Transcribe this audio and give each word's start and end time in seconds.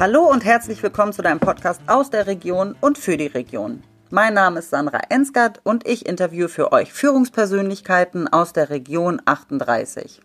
Hallo 0.00 0.30
und 0.30 0.44
herzlich 0.44 0.80
willkommen 0.80 1.12
zu 1.12 1.22
deinem 1.22 1.40
Podcast 1.40 1.80
aus 1.88 2.08
der 2.08 2.28
Region 2.28 2.76
und 2.80 2.98
für 2.98 3.16
die 3.16 3.26
Region. 3.26 3.82
Mein 4.10 4.32
Name 4.32 4.60
ist 4.60 4.70
Sandra 4.70 5.00
Ensgard 5.08 5.60
und 5.64 5.88
ich 5.88 6.06
interviewe 6.06 6.48
für 6.48 6.70
euch 6.70 6.92
Führungspersönlichkeiten 6.92 8.28
aus 8.28 8.52
der 8.52 8.70
Region 8.70 9.20
38. 9.24 10.20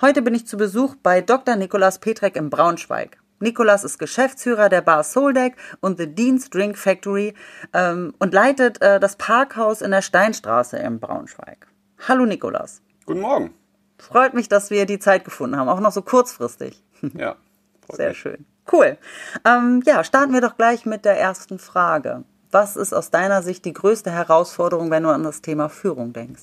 Heute 0.00 0.22
bin 0.22 0.34
ich 0.34 0.46
zu 0.46 0.56
Besuch 0.56 0.94
bei 1.02 1.20
Dr. 1.20 1.56
Nikolaus 1.56 1.98
Petrek 1.98 2.34
in 2.34 2.48
Braunschweig. 2.48 3.18
Nikolas 3.40 3.84
ist 3.84 3.98
Geschäftsführer 3.98 4.70
der 4.70 4.80
Bar 4.80 5.04
Soldeck 5.04 5.54
und 5.80 5.98
The 5.98 6.06
Dean's 6.06 6.48
Drink 6.48 6.78
Factory 6.78 7.34
ähm, 7.74 8.14
und 8.20 8.32
leitet 8.32 8.80
äh, 8.80 8.98
das 9.00 9.16
Parkhaus 9.16 9.82
in 9.82 9.90
der 9.90 10.00
Steinstraße 10.00 10.78
in 10.78 10.98
Braunschweig. 10.98 11.66
Hallo 12.08 12.24
Nikolas. 12.24 12.80
Guten 13.04 13.20
Morgen. 13.20 13.52
Freut 13.98 14.32
mich, 14.32 14.48
dass 14.48 14.70
wir 14.70 14.86
die 14.86 14.98
Zeit 14.98 15.26
gefunden 15.26 15.58
haben, 15.58 15.68
auch 15.68 15.80
noch 15.80 15.92
so 15.92 16.00
kurzfristig. 16.00 16.82
Ja. 17.12 17.36
Sehr 17.92 18.08
mich. 18.08 18.18
schön. 18.18 18.46
Cool. 18.70 18.98
Ähm, 19.44 19.82
ja, 19.84 20.04
starten 20.04 20.32
wir 20.32 20.40
doch 20.40 20.56
gleich 20.56 20.86
mit 20.86 21.04
der 21.04 21.18
ersten 21.18 21.58
Frage. 21.58 22.24
Was 22.50 22.76
ist 22.76 22.92
aus 22.92 23.10
deiner 23.10 23.42
Sicht 23.42 23.64
die 23.64 23.72
größte 23.72 24.10
Herausforderung, 24.10 24.90
wenn 24.90 25.04
du 25.04 25.10
an 25.10 25.22
das 25.22 25.40
Thema 25.40 25.68
Führung 25.68 26.12
denkst? 26.12 26.42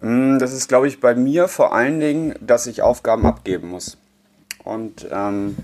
Mm, 0.00 0.38
Das 0.38 0.52
ist, 0.52 0.68
glaube 0.68 0.88
ich, 0.88 1.00
bei 1.00 1.14
mir 1.14 1.48
vor 1.48 1.74
allen 1.74 2.00
Dingen, 2.00 2.34
dass 2.40 2.66
ich 2.66 2.82
Aufgaben 2.82 3.26
abgeben 3.26 3.68
muss. 3.68 3.98
Und 4.64 5.06
ähm, 5.10 5.56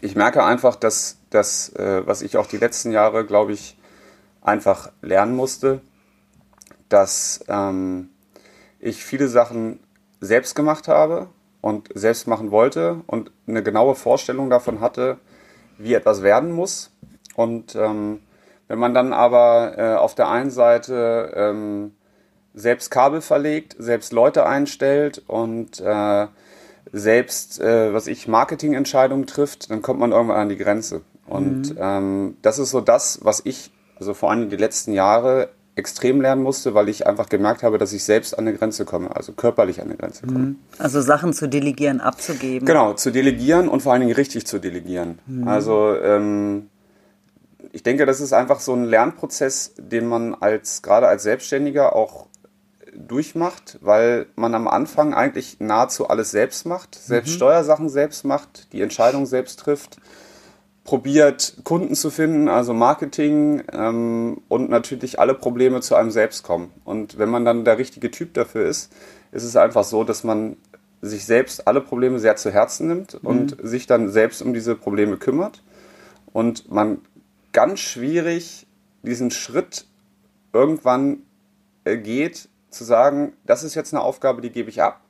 ich 0.00 0.16
merke 0.16 0.44
einfach, 0.44 0.76
dass 0.76 1.16
das, 1.30 1.70
äh, 1.76 2.06
was 2.06 2.22
ich 2.22 2.36
auch 2.36 2.46
die 2.46 2.58
letzten 2.58 2.90
Jahre, 2.92 3.24
glaube 3.24 3.52
ich, 3.52 3.76
einfach 4.42 4.90
lernen 5.00 5.34
musste, 5.34 5.80
dass 6.88 7.42
ähm, 7.48 8.10
ich 8.78 9.04
viele 9.04 9.28
Sachen 9.28 9.80
selbst 10.20 10.54
gemacht 10.54 10.88
habe 10.88 11.28
und 11.64 11.88
selbst 11.94 12.28
machen 12.28 12.50
wollte 12.50 13.00
und 13.06 13.30
eine 13.48 13.62
genaue 13.62 13.94
Vorstellung 13.94 14.50
davon 14.50 14.80
hatte, 14.80 15.16
wie 15.78 15.94
etwas 15.94 16.22
werden 16.22 16.52
muss. 16.52 16.92
Und 17.36 17.74
ähm, 17.74 18.20
wenn 18.68 18.78
man 18.78 18.92
dann 18.92 19.14
aber 19.14 19.72
äh, 19.78 19.94
auf 19.94 20.14
der 20.14 20.28
einen 20.28 20.50
Seite 20.50 21.32
ähm, 21.34 21.94
selbst 22.52 22.90
Kabel 22.90 23.22
verlegt, 23.22 23.76
selbst 23.78 24.12
Leute 24.12 24.44
einstellt 24.44 25.22
und 25.26 25.80
äh, 25.80 26.26
selbst, 26.92 27.62
äh, 27.62 27.94
was 27.94 28.08
ich, 28.08 28.28
Marketingentscheidungen 28.28 29.26
trifft, 29.26 29.70
dann 29.70 29.80
kommt 29.80 30.00
man 30.00 30.12
irgendwann 30.12 30.36
an 30.36 30.48
die 30.50 30.58
Grenze. 30.58 31.00
Und 31.26 31.76
ähm, 31.78 32.36
das 32.42 32.58
ist 32.58 32.72
so 32.72 32.82
das, 32.82 33.20
was 33.22 33.40
ich, 33.46 33.72
also 33.98 34.12
vor 34.12 34.30
allem 34.30 34.50
die 34.50 34.56
letzten 34.56 34.92
Jahre, 34.92 35.48
extrem 35.76 36.20
lernen 36.20 36.42
musste, 36.42 36.74
weil 36.74 36.88
ich 36.88 37.06
einfach 37.06 37.28
gemerkt 37.28 37.62
habe, 37.62 37.78
dass 37.78 37.92
ich 37.92 38.04
selbst 38.04 38.38
an 38.38 38.46
eine 38.46 38.56
Grenze 38.56 38.84
komme, 38.84 39.14
also 39.14 39.32
körperlich 39.32 39.80
an 39.80 39.88
eine 39.88 39.96
Grenze 39.96 40.26
komme. 40.26 40.54
Also 40.78 41.00
Sachen 41.00 41.32
zu 41.32 41.48
delegieren, 41.48 42.00
abzugeben. 42.00 42.66
Genau, 42.66 42.94
zu 42.94 43.10
delegieren 43.10 43.68
und 43.68 43.82
vor 43.82 43.92
allen 43.92 44.02
Dingen 44.02 44.14
richtig 44.14 44.46
zu 44.46 44.60
delegieren. 44.60 45.18
Also 45.46 45.96
ähm, 45.96 46.68
ich 47.72 47.82
denke, 47.82 48.06
das 48.06 48.20
ist 48.20 48.32
einfach 48.32 48.60
so 48.60 48.72
ein 48.72 48.84
Lernprozess, 48.84 49.74
den 49.76 50.06
man 50.06 50.34
als 50.34 50.82
gerade 50.82 51.08
als 51.08 51.24
Selbstständiger 51.24 51.96
auch 51.96 52.26
durchmacht, 52.96 53.78
weil 53.80 54.26
man 54.36 54.54
am 54.54 54.68
Anfang 54.68 55.12
eigentlich 55.12 55.56
nahezu 55.58 56.08
alles 56.08 56.30
selbst 56.30 56.66
macht, 56.66 56.94
selbst 56.94 57.32
Steuersachen 57.34 57.88
selbst 57.88 58.24
macht, 58.24 58.72
die 58.72 58.80
Entscheidung 58.80 59.26
selbst 59.26 59.58
trifft, 59.58 59.98
probiert 60.84 61.56
Kunden 61.64 61.94
zu 61.94 62.10
finden, 62.10 62.48
also 62.48 62.74
Marketing 62.74 63.62
ähm, 63.72 64.42
und 64.48 64.68
natürlich 64.68 65.18
alle 65.18 65.34
Probleme 65.34 65.80
zu 65.80 65.94
einem 65.94 66.10
selbst 66.10 66.42
kommen. 66.42 66.70
Und 66.84 67.18
wenn 67.18 67.30
man 67.30 67.46
dann 67.46 67.64
der 67.64 67.78
richtige 67.78 68.10
Typ 68.10 68.34
dafür 68.34 68.66
ist, 68.66 68.92
ist 69.32 69.44
es 69.44 69.56
einfach 69.56 69.84
so, 69.84 70.04
dass 70.04 70.24
man 70.24 70.56
sich 71.00 71.24
selbst 71.24 71.66
alle 71.66 71.80
Probleme 71.80 72.18
sehr 72.18 72.36
zu 72.36 72.50
Herzen 72.50 72.86
nimmt 72.88 73.14
und 73.14 73.56
sich 73.62 73.86
dann 73.86 74.10
selbst 74.10 74.42
um 74.42 74.54
diese 74.54 74.74
Probleme 74.74 75.16
kümmert. 75.16 75.62
Und 76.32 76.70
man 76.70 76.98
ganz 77.52 77.80
schwierig 77.80 78.66
diesen 79.02 79.30
Schritt 79.30 79.86
irgendwann 80.52 81.18
äh, 81.84 81.96
geht, 81.96 82.48
zu 82.70 82.84
sagen, 82.84 83.32
das 83.44 83.64
ist 83.64 83.74
jetzt 83.74 83.94
eine 83.94 84.02
Aufgabe, 84.02 84.42
die 84.42 84.50
gebe 84.50 84.68
ich 84.68 84.82
ab. 84.82 85.00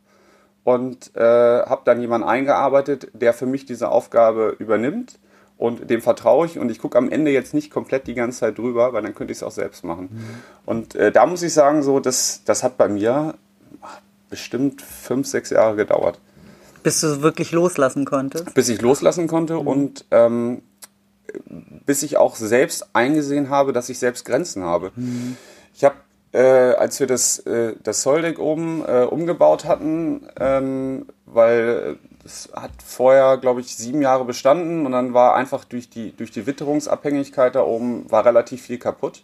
Und 0.63 1.15
äh, 1.17 1.21
habe 1.21 1.83
dann 1.85 2.01
jemanden 2.01 2.27
eingearbeitet, 2.27 3.09
der 3.13 3.33
für 3.33 3.47
mich 3.47 3.67
diese 3.67 3.91
Aufgabe 3.91 4.55
übernimmt 4.59 5.19
und 5.57 5.89
dem 5.89 6.03
vertraue 6.03 6.47
ich 6.47 6.59
und 6.59 6.71
ich 6.71 6.79
gucke 6.79 6.99
am 6.99 7.09
Ende 7.11 7.31
jetzt 7.31 7.55
nicht 7.55 7.71
komplett 7.71 8.07
die 8.07 8.15
ganze 8.15 8.41
Zeit 8.41 8.59
drüber, 8.59 8.93
weil 8.93 9.03
dann 9.03 9.15
könnte 9.15 9.33
ich 9.33 9.39
es 9.39 9.43
auch 9.43 9.53
selbst 9.53 9.85
machen. 9.85 10.09
Und 10.67 10.95
äh, 10.95 11.13
da 11.13 11.27
muss 11.27 11.43
ich 11.43 11.53
sagen, 11.53 11.83
so, 11.83 12.01
das, 12.01 12.43
das 12.45 12.63
hat 12.63 12.77
bei 12.77 12.89
mir 12.89 13.35
ach, 13.81 14.01
bestimmt 14.31 14.83
fünf, 14.83 15.27
sechs 15.29 15.51
Jahre 15.51 15.77
gedauert 15.77 16.19
Bis 16.83 17.01
du 17.01 17.23
wirklich 17.23 17.53
loslassen 17.53 18.05
konntest. 18.05 18.53
bis 18.55 18.69
ich 18.69 18.83
loslassen 18.83 19.29
konnte 19.29 19.59
und 19.59 20.05
ähm, 20.11 20.63
bis 21.87 22.03
ich 22.03 22.17
auch 22.17 22.37
selbst 22.37 22.89
eingesehen 22.93 23.49
habe, 23.49 23.73
dass 23.73 23.89
ich 23.89 23.99
selbst 23.99 24.25
Grenzen 24.25 24.63
habe. 24.63 24.93
Ich 25.75 25.85
habe, 25.85 25.97
äh, 26.33 26.75
als 26.75 27.01
wir 27.01 27.07
das, 27.07 27.39
äh, 27.41 27.75
das 27.83 28.03
Soldeck 28.03 28.39
oben 28.39 28.85
äh, 28.87 29.03
umgebaut 29.03 29.65
hatten, 29.65 30.29
ähm, 30.39 31.07
weil 31.27 31.97
es 32.25 32.49
hat 32.55 32.71
vorher, 32.85 33.37
glaube 33.37 33.61
ich, 33.61 33.77
sieben 33.77 34.03
Jahre 34.03 34.25
bestanden 34.25 34.87
und 34.87 34.93
dann 34.93 35.15
war 35.15 35.35
einfach 35.35 35.65
durch 35.65 35.91
die, 35.91 36.17
durch 36.17 36.31
die 36.31 36.47
Witterungsabhängigkeit 36.47 37.55
da 37.55 37.63
oben 37.63 38.11
war 38.11 38.25
relativ 38.25 38.63
viel 38.63 38.79
kaputt. 38.79 39.23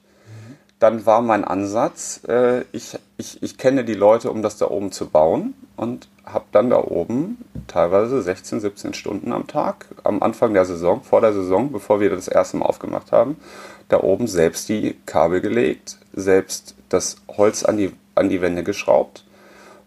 Dann 0.79 1.05
war 1.05 1.21
mein 1.21 1.45
Ansatz, 1.45 2.23
äh, 2.27 2.63
ich, 2.73 2.99
ich, 3.19 3.43
ich 3.43 3.59
kenne 3.59 3.85
die 3.85 3.95
Leute, 3.95 4.31
um 4.31 4.41
das 4.41 4.57
da 4.57 4.67
oben 4.71 4.93
zu 4.93 5.09
bauen 5.09 5.53
und 5.77 6.09
habe 6.25 6.47
dann 6.53 6.71
da 6.71 6.79
oben 6.79 7.45
teilweise 7.67 8.23
16, 8.23 8.61
17 8.61 8.95
Stunden 8.95 9.33
am 9.33 9.47
Tag, 9.47 9.87
am 10.05 10.23
Anfang 10.23 10.55
der 10.55 10.65
Saison, 10.65 11.03
vor 11.03 11.21
der 11.21 11.35
Saison, 11.35 11.71
bevor 11.71 12.01
wir 12.01 12.09
das 12.09 12.29
erste 12.29 12.57
Mal 12.57 12.67
aufgemacht 12.67 13.13
haben, 13.13 13.37
da 13.91 14.01
oben 14.01 14.27
selbst 14.27 14.71
die 14.71 14.97
Kabel 15.05 15.43
gelegt, 15.43 15.99
selbst 16.15 16.75
das 16.89 17.17
Holz 17.29 17.63
an 17.63 17.77
die, 17.77 17.93
an 18.15 18.31
die 18.31 18.41
Wände 18.41 18.63
geschraubt. 18.63 19.25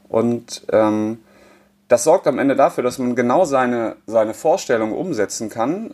Und 0.09 0.63
ähm, 0.72 1.18
das 1.93 2.05
sorgt 2.05 2.25
am 2.25 2.39
Ende 2.39 2.55
dafür, 2.55 2.83
dass 2.83 2.97
man 2.97 3.15
genau 3.15 3.45
seine, 3.45 3.97
seine 4.07 4.33
Vorstellung 4.33 4.93
umsetzen 4.93 5.49
kann, 5.49 5.93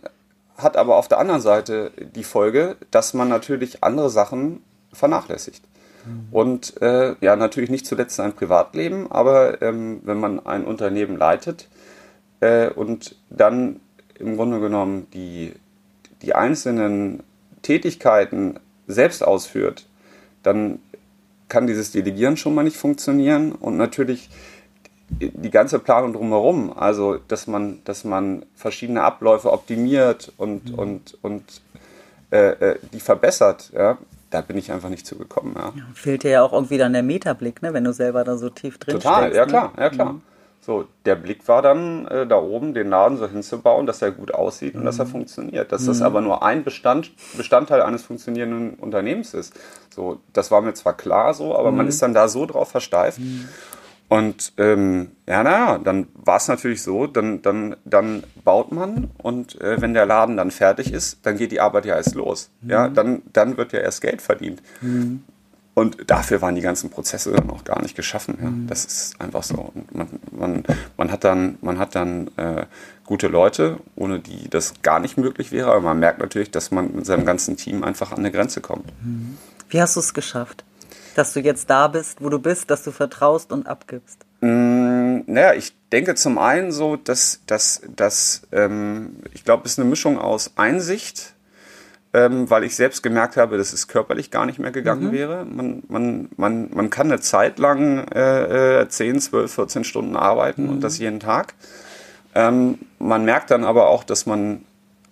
hat 0.56 0.78
aber 0.78 0.96
auf 0.96 1.10
der 1.10 1.20
anderen 1.20 1.42
Seite 1.42 1.92
die 2.16 2.24
Folge, 2.24 2.78
dass 2.90 3.14
man 3.14 3.28
natürlich 3.28 3.84
andere 3.84 4.10
Sachen 4.10 4.64
vernachlässigt. 4.94 5.62
Und 6.32 6.82
äh, 6.82 7.16
ja, 7.20 7.36
natürlich 7.36 7.70
nicht 7.70 7.86
zuletzt 7.86 8.16
sein 8.16 8.32
Privatleben, 8.32 9.12
aber 9.12 9.62
ähm, 9.62 10.00
wenn 10.06 10.22
man 10.22 10.46
ein 10.46 10.64
Unternehmen 10.64 11.18
leitet 11.18 11.68
äh, 12.40 12.70
und 12.70 13.18
dann 13.30 13.82
im 14.18 14.38
Grunde 14.38 14.62
genommen 14.62 15.08
die, 15.14 15.52
die 16.22 16.34
einzelnen 16.34 17.24
Tätigkeiten 17.62 18.58
selbst 18.88 19.22
ausführt, 19.22 19.86
dann 20.44 20.80
kann 21.50 21.68
dieses 21.68 21.92
Delegieren 21.92 22.38
schon 22.38 22.56
mal 22.56 22.64
nicht 22.64 22.78
funktionieren 22.78 23.52
und 23.52 23.76
natürlich 23.76 24.30
die 25.10 25.50
ganze 25.50 25.80
Planung 25.80 26.14
drumherum, 26.14 26.72
also 26.76 27.18
dass 27.28 27.48
man, 27.48 27.80
dass 27.84 28.04
man 28.04 28.46
verschiedene 28.56 29.02
Abläufe 29.02 29.52
optimiert 29.52 30.32
und, 30.38 30.78
und, 30.78 31.18
und 31.22 31.44
äh, 32.32 32.50
äh, 32.52 32.80
die 32.94 33.00
verbessert, 33.00 33.72
ja, 33.74 33.98
da 34.30 34.42
bin 34.42 34.58
ich 34.58 34.72
einfach 34.72 34.90
nicht 34.90 35.08
zugekommen. 35.08 35.56
Ja. 35.56 35.74
Fehlt 35.94 36.24
dir 36.24 36.32
ja 36.32 36.44
auch 36.44 36.54
irgendwie 36.54 36.78
dann 36.78 36.94
der 36.94 37.04
Metablick, 37.04 37.62
ne? 37.62 37.74
wenn 37.74 37.84
du 37.84 37.94
selber 37.94 38.24
da 38.24 38.38
so 38.38 38.50
tief 38.50 38.78
drin 38.78 38.96
Total, 38.96 39.32
steckst. 39.32 39.38
ja 39.38 39.46
ne? 39.46 39.52
klar, 39.52 39.74
ja 39.78 39.90
klar. 39.90 40.16
So, 40.62 40.86
der 41.06 41.16
Blick 41.16 41.48
war 41.48 41.62
dann 41.62 42.06
äh, 42.08 42.28
da 42.28 42.36
oben, 42.36 42.74
den 42.74 42.90
Laden 42.90 43.18
so 43.18 43.28
hinzubauen, 43.28 43.88
dass 43.88 44.02
er 44.02 44.12
gut 44.12 44.34
aussieht 44.34 44.76
und 44.76 44.86
dass 44.86 45.00
er 45.00 45.06
funktioniert. 45.08 45.72
Dass 45.72 45.86
das 45.86 46.02
aber 46.02 46.22
nur 46.22 46.44
ein 46.44 46.64
Bestand, 46.64 47.12
Bestandteil 47.38 47.82
eines 47.82 48.04
funktionierenden 48.04 48.74
Unternehmens 48.76 49.34
ist. 49.34 49.54
So, 49.90 50.20
das 50.34 50.52
war 50.52 50.62
mir 50.62 50.74
zwar 50.74 50.96
klar 50.96 51.34
so, 51.34 51.58
aber 51.58 51.72
man 51.72 51.88
ist 51.88 52.02
dann 52.02 52.14
da 52.14 52.28
so 52.28 52.46
drauf 52.46 52.70
versteift. 52.70 53.20
Und 54.10 54.54
ähm, 54.58 55.12
ja, 55.28 55.44
naja, 55.44 55.78
dann 55.78 56.08
war 56.16 56.38
es 56.38 56.48
natürlich 56.48 56.82
so, 56.82 57.06
dann, 57.06 57.44
dann, 57.44 57.76
dann 57.86 58.24
baut 58.44 58.72
man 58.72 59.12
und 59.20 59.62
äh, 59.62 59.80
wenn 59.82 59.94
der 59.94 60.08
Laden 60.08 60.36
dann 60.36 60.50
fertig 60.50 60.92
ist, 60.92 61.20
dann 61.24 61.38
geht 61.38 61.52
die 61.52 61.62
Arbeit 61.62 61.86
ja 61.86 61.96
erst 61.96 62.16
los. 62.16 62.50
Ja, 62.64 62.90
dann, 62.90 63.22
dann 63.32 63.56
wird 63.56 63.72
ja 63.72 63.80
erst 63.80 64.02
Geld 64.02 64.24
verdient. 64.24 64.64
Und 65.76 66.10
dafür 66.10 66.42
waren 66.42 66.56
die 66.56 66.62
ganzen 66.62 66.90
Prozesse 66.90 67.30
noch 67.48 67.64
gar 67.64 67.82
nicht 67.82 67.96
geschaffen. 67.96 68.38
Ja. 68.42 68.52
Das 68.68 68.84
ist 68.84 69.22
einfach 69.22 69.44
so. 69.44 69.72
Und 69.74 69.96
man, 69.96 70.08
man, 70.32 70.64
man 70.98 71.12
hat 71.12 71.24
dann, 71.24 71.58
man 71.62 71.78
hat 71.78 71.96
dann 71.96 72.32
äh, 72.36 72.66
gute 73.06 73.28
Leute, 73.28 73.78
ohne 73.96 74.20
die 74.20 74.50
das 74.50 74.74
gar 74.82 75.00
nicht 75.00 75.18
möglich 75.18 75.52
wäre. 75.54 75.72
Aber 75.72 75.82
man 75.82 76.00
merkt 76.00 76.20
natürlich, 76.20 76.52
dass 76.52 76.72
man 76.72 76.96
mit 76.96 77.06
seinem 77.06 77.26
ganzen 77.26 77.56
Team 77.56 77.84
einfach 77.84 78.12
an 78.12 78.20
eine 78.20 78.32
Grenze 78.32 78.60
kommt. 78.60 78.92
Wie 79.70 79.82
hast 79.82 79.96
du 79.96 80.02
es 80.02 80.14
geschafft? 80.14 80.66
Dass 81.16 81.34
du 81.34 81.40
jetzt 81.40 81.70
da 81.70 81.88
bist, 81.88 82.22
wo 82.22 82.30
du 82.30 82.40
bist, 82.40 82.70
dass 82.70 82.84
du 82.84 82.92
vertraust 82.92 83.52
und 83.52 83.68
abgibst. 83.68 84.26
Mm, 84.42 85.22
Naja, 85.26 85.54
ich 85.54 85.74
denke 85.92 86.16
zum 86.16 86.38
einen 86.38 86.72
so, 86.72 86.96
dass, 86.96 87.42
dass, 87.46 87.82
dass 87.96 88.44
ähm, 88.52 89.18
ich 89.34 89.44
glaube, 89.44 89.64
es 89.66 89.74
ist 89.74 89.80
eine 89.80 89.90
Mischung 89.90 90.18
aus 90.18 90.52
Einsicht, 90.56 91.34
ähm, 92.14 92.50
weil 92.50 92.64
ich 92.64 92.76
selbst 92.76 93.04
gemerkt 93.04 93.38
habe, 93.38 93.58
dass 93.58 93.74
es 93.74 93.88
körperlich 93.88 94.32
gar 94.32 94.46
nicht 94.46 94.58
mehr 94.60 94.72
gegangen 94.72 95.12
wäre. 95.12 95.46
Man, 95.46 95.84
man, 95.88 96.30
man, 96.38 96.70
man 96.74 96.90
kann 96.90 97.08
eine 97.12 97.20
Zeit 97.20 97.60
lang 97.60 98.08
äh, 98.12 98.82
äh, 98.82 98.90
10, 98.90 99.20
12, 99.22 99.54
14 99.54 99.84
Stunden 99.84 100.16
arbeiten 100.16 100.70
und 100.70 100.82
das 100.82 100.98
jeden 100.98 101.20
Tag. 101.20 101.54
Ähm, 102.34 102.80
man 102.98 103.26
merkt 103.26 103.52
dann 103.52 103.64
aber 103.64 103.90
auch, 103.90 104.04
dass 104.04 104.26
man 104.26 104.64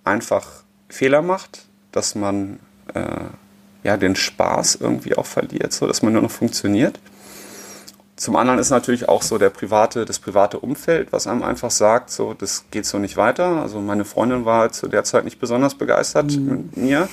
einfach 0.03 0.63
Fehler 0.89 1.21
macht, 1.21 1.65
dass 1.91 2.15
man 2.15 2.59
äh, 2.93 3.01
ja, 3.87 3.95
den 3.95 4.17
Spaß 4.17 4.79
irgendwie 4.81 5.15
auch 5.15 5.25
verliert, 5.25 5.71
so 5.71 5.87
dass 5.87 6.01
man 6.01 6.11
nur 6.11 6.21
noch 6.21 6.31
funktioniert. 6.31 6.99
Zum 8.17 8.35
anderen 8.35 8.59
ist 8.59 8.69
natürlich 8.69 9.07
auch 9.07 9.21
so 9.21 9.37
der 9.37 9.49
private, 9.49 10.03
das 10.03 10.19
private 10.19 10.59
Umfeld, 10.59 11.13
was 11.13 11.25
einem 11.25 11.41
einfach 11.41 11.71
sagt, 11.71 12.09
so, 12.09 12.33
das 12.33 12.65
geht 12.69 12.85
so 12.85 12.99
nicht 12.99 13.15
weiter. 13.15 13.61
Also 13.61 13.79
meine 13.79 14.03
Freundin 14.03 14.43
war 14.43 14.73
zu 14.73 14.89
der 14.89 15.05
Zeit 15.05 15.23
nicht 15.23 15.39
besonders 15.39 15.75
begeistert 15.75 16.35
mhm. 16.35 16.45
mit 16.49 16.77
mir, 16.77 17.07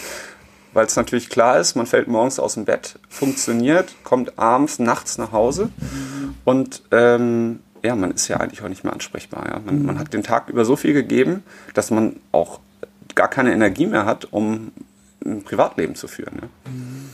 weil 0.73 0.87
es 0.87 0.97
natürlich 0.97 1.31
klar 1.31 1.61
ist, 1.61 1.77
man 1.77 1.87
fällt 1.87 2.09
morgens 2.09 2.41
aus 2.41 2.55
dem 2.55 2.65
Bett, 2.65 2.99
funktioniert, 3.09 3.95
kommt 4.03 4.37
abends, 4.37 4.81
nachts 4.81 5.17
nach 5.17 5.31
Hause 5.31 5.67
mhm. 5.79 6.35
und 6.45 6.83
ähm, 6.91 7.61
ja, 7.85 7.95
man 7.95 8.11
ist 8.11 8.27
ja 8.27 8.39
eigentlich 8.39 8.63
auch 8.63 8.69
nicht 8.69 8.83
mehr 8.83 8.95
ansprechbar. 8.95 9.47
Ja? 9.49 9.61
Man, 9.65 9.79
mhm. 9.79 9.87
man 9.87 9.99
hat 10.01 10.13
den 10.13 10.25
Tag 10.25 10.49
über 10.49 10.65
so 10.65 10.75
viel 10.75 10.93
gegeben, 10.93 11.45
dass 11.75 11.93
man 11.93 12.17
auch 12.33 12.59
gar 13.15 13.29
keine 13.29 13.53
Energie 13.53 13.87
mehr 13.87 14.07
hat, 14.07 14.33
um 14.33 14.73
ein 15.25 15.43
Privatleben 15.43 15.95
zu 15.95 16.09
führen. 16.09 16.39
Ja? 16.43 16.71
Mhm. 16.71 17.11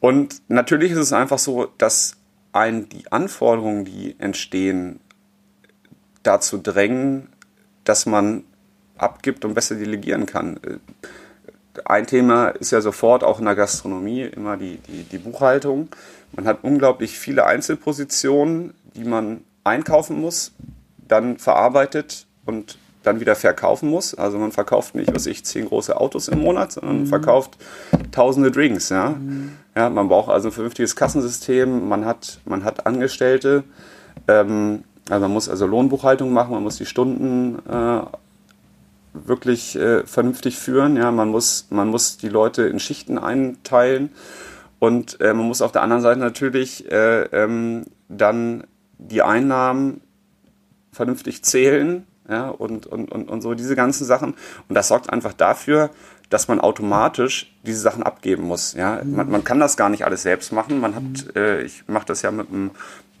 Und 0.00 0.42
natürlich 0.48 0.92
ist 0.92 0.98
es 0.98 1.12
einfach 1.12 1.38
so, 1.38 1.68
dass 1.78 2.16
ein 2.52 2.88
die 2.88 3.10
Anforderungen, 3.10 3.84
die 3.84 4.16
entstehen, 4.18 5.00
dazu 6.22 6.58
drängen, 6.58 7.28
dass 7.84 8.06
man 8.06 8.44
abgibt 8.96 9.44
und 9.44 9.54
besser 9.54 9.74
delegieren 9.74 10.26
kann. 10.26 10.58
Ein 11.84 12.06
Thema 12.06 12.48
ist 12.48 12.70
ja 12.70 12.80
sofort 12.80 13.24
auch 13.24 13.38
in 13.38 13.44
der 13.44 13.56
Gastronomie 13.56 14.22
immer 14.22 14.56
die, 14.56 14.78
die, 14.78 15.02
die 15.02 15.18
Buchhaltung. 15.18 15.88
Man 16.32 16.46
hat 16.46 16.62
unglaublich 16.62 17.18
viele 17.18 17.46
Einzelpositionen, 17.46 18.74
die 18.94 19.04
man 19.04 19.42
einkaufen 19.64 20.20
muss, 20.20 20.52
dann 21.08 21.38
verarbeitet 21.38 22.26
und 22.44 22.78
dann 23.04 23.20
wieder 23.20 23.36
verkaufen 23.36 23.88
muss. 23.90 24.14
Also 24.14 24.38
man 24.38 24.50
verkauft 24.50 24.94
nicht, 24.94 25.14
was 25.14 25.26
ich, 25.26 25.44
zehn 25.44 25.66
große 25.66 25.98
Autos 25.98 26.28
im 26.28 26.40
Monat, 26.40 26.72
sondern 26.72 27.00
mhm. 27.00 27.06
verkauft 27.06 27.56
tausende 28.10 28.50
Drinks. 28.50 28.88
Ja? 28.88 29.10
Mhm. 29.10 29.52
ja, 29.76 29.90
man 29.90 30.08
braucht 30.08 30.30
also 30.30 30.48
ein 30.48 30.52
vernünftiges 30.52 30.96
Kassensystem, 30.96 31.88
man 31.88 32.04
hat, 32.04 32.40
man 32.44 32.64
hat 32.64 32.86
Angestellte, 32.86 33.64
ähm, 34.26 34.84
also 35.08 35.20
man 35.20 35.32
muss 35.32 35.48
also 35.48 35.66
Lohnbuchhaltung 35.66 36.32
machen, 36.32 36.52
man 36.52 36.62
muss 36.62 36.78
die 36.78 36.86
Stunden 36.86 37.58
äh, 37.68 38.00
wirklich 39.12 39.76
äh, 39.76 40.04
vernünftig 40.06 40.56
führen. 40.58 40.96
Ja, 40.96 41.10
man 41.10 41.28
muss, 41.28 41.66
man 41.70 41.88
muss 41.88 42.16
die 42.16 42.28
Leute 42.28 42.62
in 42.62 42.80
Schichten 42.80 43.18
einteilen 43.18 44.10
und 44.78 45.20
äh, 45.20 45.34
man 45.34 45.46
muss 45.46 45.62
auf 45.62 45.72
der 45.72 45.82
anderen 45.82 46.02
Seite 46.02 46.20
natürlich 46.20 46.90
äh, 46.90 47.22
ähm, 47.24 47.84
dann 48.08 48.64
die 48.98 49.22
Einnahmen 49.22 50.00
vernünftig 50.92 51.44
zählen 51.44 52.06
ja, 52.28 52.48
und, 52.48 52.86
und, 52.86 53.12
und, 53.12 53.28
und 53.28 53.40
so 53.42 53.54
diese 53.54 53.76
ganzen 53.76 54.04
Sachen. 54.04 54.34
Und 54.68 54.74
das 54.74 54.88
sorgt 54.88 55.10
einfach 55.10 55.32
dafür, 55.32 55.90
dass 56.30 56.48
man 56.48 56.60
automatisch 56.60 57.54
diese 57.64 57.80
Sachen 57.80 58.02
abgeben 58.02 58.44
muss. 58.44 58.72
Ja? 58.72 59.02
Man, 59.04 59.30
man 59.30 59.44
kann 59.44 59.60
das 59.60 59.76
gar 59.76 59.88
nicht 59.88 60.04
alles 60.04 60.22
selbst 60.22 60.52
machen. 60.52 60.80
Man 60.80 60.94
hat, 60.94 61.36
äh, 61.36 61.62
ich 61.62 61.86
mache 61.86 62.06
das 62.06 62.22
ja 62.22 62.30
mit 62.30 62.48
einem 62.48 62.70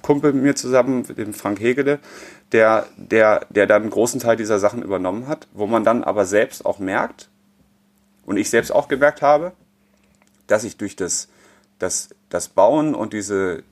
Kumpel 0.02 0.32
mit 0.32 0.42
mir 0.42 0.56
zusammen, 0.56 1.04
dem 1.16 1.34
Frank 1.34 1.60
Hegele, 1.60 1.98
der, 2.52 2.86
der, 2.96 3.46
der 3.50 3.66
dann 3.66 3.82
einen 3.82 3.90
großen 3.90 4.20
Teil 4.20 4.36
dieser 4.36 4.58
Sachen 4.58 4.82
übernommen 4.82 5.28
hat, 5.28 5.48
wo 5.52 5.66
man 5.66 5.84
dann 5.84 6.04
aber 6.04 6.24
selbst 6.24 6.64
auch 6.64 6.78
merkt, 6.78 7.28
und 8.26 8.36
ich 8.36 8.50
selbst 8.50 8.70
auch 8.70 8.88
gemerkt 8.88 9.22
habe, 9.22 9.52
dass 10.46 10.64
ich 10.64 10.76
durch 10.76 10.96
das, 10.96 11.28
das, 11.78 12.10
das 12.28 12.48
Bauen 12.48 12.94
und 12.94 13.12
diese 13.12 13.62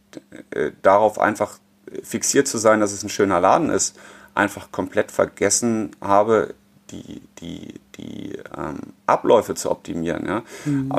äh, 0.51 0.73
darauf 0.83 1.19
einfach 1.19 1.59
fixiert 2.03 2.49
zu 2.49 2.59
sein, 2.59 2.81
dass 2.81 2.93
es 2.93 3.03
ein 3.03 3.09
schöner 3.09 3.41
Laden 3.41 3.71
ist, 3.71 3.99
einfach 4.35 4.73
komplett 4.73 5.11
vergessen 5.11 5.91
habe, 6.01 6.55
die, 6.91 7.23
die, 7.41 7.75
die 7.97 8.39
ähm, 8.57 8.81
Abläufe 9.07 9.55
zu 9.55 9.71
optimieren. 9.71 10.27
Ja? 10.27 10.43
Mhm. 10.65 10.93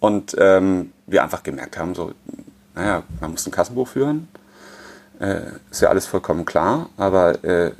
Und 0.00 0.36
ähm, 0.38 0.92
wir 1.06 1.22
einfach 1.22 1.42
gemerkt 1.42 1.78
haben, 1.78 1.94
so, 1.94 2.12
naja, 2.74 3.02
man 3.20 3.32
muss 3.32 3.46
ein 3.46 3.52
Kassenbuch 3.52 3.88
führen, 3.88 4.28
äh, 5.20 5.42
ist 5.70 5.80
ja 5.80 5.88
alles 5.88 6.06
vollkommen 6.06 6.44
klar, 6.44 6.90
aber 6.96 7.42
äh, 7.44 7.72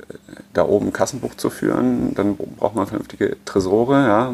da 0.53 0.65
oben 0.65 0.87
ein 0.87 0.93
Kassenbuch 0.93 1.35
zu 1.35 1.49
führen, 1.49 2.15
dann 2.15 2.37
braucht 2.37 2.75
man 2.75 2.87
vernünftige 2.87 3.37
Tresore. 3.45 3.93
Ja? 3.93 4.33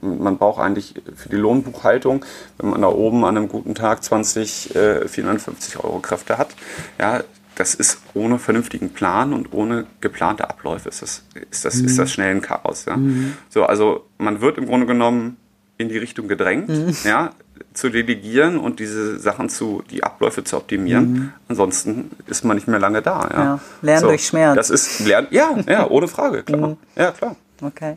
Man 0.00 0.38
braucht 0.38 0.60
eigentlich 0.60 0.94
für 1.16 1.28
die 1.28 1.36
Lohnbuchhaltung, 1.36 2.24
wenn 2.58 2.70
man 2.70 2.82
da 2.82 2.88
oben 2.88 3.24
an 3.24 3.36
einem 3.36 3.48
guten 3.48 3.74
Tag 3.74 4.04
20, 4.04 4.74
äh, 4.76 5.08
450 5.08 5.82
Euro 5.82 5.98
Kräfte 5.98 6.38
hat, 6.38 6.50
ja, 6.98 7.22
das 7.58 7.74
ist 7.74 7.98
ohne 8.14 8.38
vernünftigen 8.38 8.90
Plan 8.90 9.32
und 9.32 9.52
ohne 9.52 9.86
geplante 10.00 10.48
Abläufe 10.48 10.88
ist 10.88 11.02
das, 11.02 11.24
ist 11.50 11.64
das, 11.64 11.76
mhm. 11.76 11.86
ist 11.86 11.98
das 11.98 12.12
schnell 12.12 12.36
ein 12.36 12.40
Chaos. 12.40 12.84
Ja? 12.84 12.96
Mhm. 12.96 13.34
So, 13.48 13.64
also 13.64 14.06
man 14.18 14.40
wird 14.40 14.58
im 14.58 14.66
Grunde 14.66 14.86
genommen 14.86 15.36
in 15.76 15.88
die 15.88 15.98
Richtung 15.98 16.28
gedrängt, 16.28 16.68
mhm. 16.68 16.94
ja, 17.04 17.30
zu 17.72 17.88
delegieren 17.88 18.58
und 18.58 18.78
diese 18.78 19.18
Sachen 19.18 19.48
zu, 19.48 19.82
die 19.90 20.04
Abläufe 20.04 20.44
zu 20.44 20.56
optimieren. 20.56 21.12
Mhm. 21.12 21.32
Ansonsten 21.48 22.10
ist 22.26 22.44
man 22.44 22.56
nicht 22.56 22.68
mehr 22.68 22.78
lange 22.78 23.02
da. 23.02 23.28
Ja, 23.32 23.44
ja 23.44 23.60
lernen 23.82 24.00
so, 24.00 24.06
durch 24.08 24.26
Schmerz. 24.26 24.56
Das 24.56 24.70
ist 24.70 25.00
lernen, 25.00 25.28
ja, 25.30 25.56
ja, 25.66 25.88
ohne 25.88 26.06
Frage, 26.06 26.44
klar. 26.44 26.68
Mhm. 26.68 26.76
Ja, 26.96 27.10
klar. 27.10 27.36
Okay. 27.60 27.96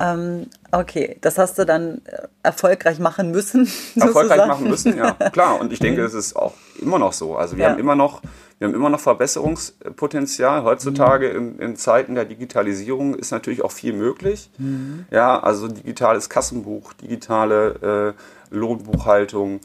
Ähm, 0.00 0.46
okay, 0.72 1.16
das 1.20 1.38
hast 1.38 1.58
du 1.58 1.64
dann 1.66 2.02
äh, 2.04 2.26
erfolgreich 2.42 2.98
machen 2.98 3.30
müssen. 3.30 3.68
Erfolgreich 3.96 4.46
machen 4.46 4.68
müssen, 4.68 4.96
ja, 4.96 5.12
klar. 5.12 5.60
Und 5.60 5.72
ich 5.72 5.78
denke, 5.78 6.02
es 6.02 6.14
ist 6.14 6.36
auch 6.36 6.54
immer 6.80 6.98
noch 6.98 7.12
so. 7.12 7.36
Also 7.36 7.56
wir 7.56 7.64
ja. 7.64 7.70
haben 7.70 7.78
immer 7.78 7.94
noch 7.94 8.20
wir 8.58 8.68
haben 8.68 8.74
immer 8.74 8.90
noch 8.90 9.00
Verbesserungspotenzial. 9.00 10.62
Heutzutage 10.62 11.28
mhm. 11.28 11.36
in, 11.36 11.58
in, 11.58 11.76
Zeiten 11.76 12.14
der 12.14 12.24
Digitalisierung 12.24 13.14
ist 13.14 13.30
natürlich 13.30 13.62
auch 13.62 13.72
viel 13.72 13.92
möglich. 13.92 14.50
Mhm. 14.58 15.06
Ja, 15.10 15.40
also 15.40 15.68
digitales 15.68 16.28
Kassenbuch, 16.28 16.92
digitale 16.92 18.14
äh, 18.50 18.54
Lohnbuchhaltung, 18.54 19.60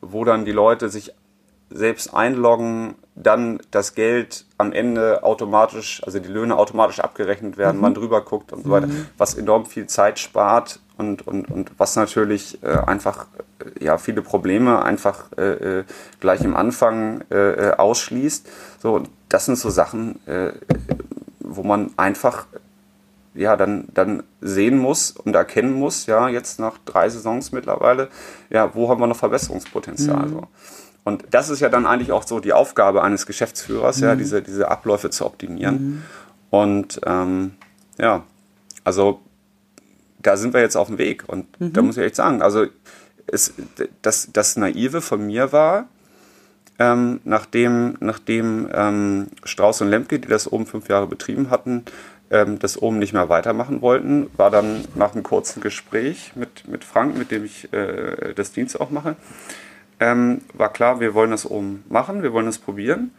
wo 0.00 0.24
dann 0.24 0.44
die 0.44 0.52
Leute 0.52 0.88
sich 0.88 1.12
selbst 1.70 2.12
einloggen, 2.12 2.94
dann 3.16 3.60
das 3.70 3.94
Geld 3.94 4.44
am 4.58 4.72
Ende 4.72 5.22
automatisch, 5.22 6.02
also 6.04 6.18
die 6.18 6.28
Löhne 6.28 6.56
automatisch 6.56 7.00
abgerechnet 7.00 7.56
werden, 7.56 7.76
mhm. 7.76 7.82
man 7.82 7.94
drüber 7.94 8.22
guckt 8.22 8.52
und 8.52 8.64
so 8.64 8.70
weiter, 8.70 8.88
mhm. 8.88 9.06
was 9.18 9.34
enorm 9.34 9.66
viel 9.66 9.86
Zeit 9.86 10.18
spart 10.18 10.80
und, 10.96 11.26
und, 11.26 11.50
und 11.50 11.72
was 11.78 11.96
natürlich 11.96 12.62
äh, 12.62 12.68
einfach 12.86 13.26
äh, 13.58 13.84
ja, 13.84 13.98
viele 13.98 14.22
Probleme 14.22 14.82
einfach 14.82 15.26
äh, 15.36 15.78
äh 15.80 15.84
gleich 16.20 16.42
im 16.42 16.56
Anfang 16.56 17.22
äh, 17.30 17.68
äh, 17.68 17.76
ausschließt. 17.76 18.48
So, 18.80 19.02
das 19.28 19.46
sind 19.46 19.58
so 19.58 19.70
Sachen, 19.70 20.20
wo 21.40 21.64
man 21.64 21.90
einfach 21.96 22.46
ja, 23.34 23.56
dann, 23.56 23.88
dann 23.92 24.22
sehen 24.40 24.78
muss 24.78 25.10
und 25.10 25.34
erkennen 25.34 25.72
muss, 25.72 26.06
ja, 26.06 26.28
jetzt 26.28 26.60
nach 26.60 26.78
drei 26.84 27.08
Saisons 27.08 27.50
mittlerweile, 27.52 28.08
ja, 28.48 28.74
wo 28.74 28.88
haben 28.88 29.00
wir 29.00 29.06
noch 29.06 29.16
Verbesserungspotenzial. 29.16 30.26
Mhm. 30.26 30.30
So. 30.30 30.42
Und 31.04 31.24
das 31.30 31.50
ist 31.50 31.60
ja 31.60 31.68
dann 31.68 31.86
eigentlich 31.86 32.12
auch 32.12 32.26
so 32.26 32.40
die 32.40 32.52
Aufgabe 32.52 33.02
eines 33.02 33.26
Geschäftsführers, 33.26 33.98
mhm. 33.98 34.04
ja, 34.04 34.16
diese, 34.16 34.42
diese 34.42 34.70
Abläufe 34.70 35.10
zu 35.10 35.26
optimieren. 35.26 35.74
Mhm. 35.74 36.02
Und 36.50 37.00
ähm, 37.04 37.52
ja, 37.98 38.24
also 38.84 39.20
da 40.22 40.36
sind 40.36 40.54
wir 40.54 40.60
jetzt 40.60 40.76
auf 40.76 40.88
dem 40.88 40.98
Weg. 40.98 41.24
Und 41.26 41.60
mhm. 41.60 41.72
da 41.72 41.82
muss 41.82 41.96
ich 41.96 42.04
echt 42.04 42.16
sagen, 42.16 42.42
also 42.42 42.66
es, 43.26 43.54
das, 44.02 44.30
das 44.32 44.56
Naive 44.56 45.00
von 45.00 45.26
mir 45.26 45.52
war, 45.52 45.88
ähm, 46.78 47.20
nachdem, 47.24 47.96
nachdem 48.00 48.68
ähm, 48.72 49.28
Strauß 49.44 49.82
und 49.82 49.90
Lemke, 49.90 50.18
die 50.18 50.28
das 50.28 50.50
oben 50.50 50.66
fünf 50.66 50.88
Jahre 50.88 51.06
betrieben 51.06 51.50
hatten, 51.50 51.84
ähm, 52.30 52.58
das 52.58 52.80
oben 52.80 52.98
nicht 52.98 53.12
mehr 53.12 53.28
weitermachen 53.28 53.80
wollten, 53.80 54.28
war 54.36 54.50
dann 54.50 54.84
nach 54.94 55.12
einem 55.12 55.22
kurzen 55.22 55.60
Gespräch 55.60 56.32
mit, 56.34 56.66
mit 56.66 56.82
Frank, 56.84 57.16
mit 57.16 57.30
dem 57.30 57.44
ich 57.44 57.72
äh, 57.72 58.34
das 58.34 58.52
Dienst 58.52 58.80
auch 58.80 58.90
mache, 58.90 59.16
ähm, 60.00 60.42
war 60.52 60.72
klar, 60.72 61.00
wir 61.00 61.14
wollen 61.14 61.30
das 61.30 61.48
oben 61.48 61.84
machen, 61.88 62.22
wir 62.22 62.32
wollen 62.32 62.46
das 62.46 62.58
probieren. 62.58 63.10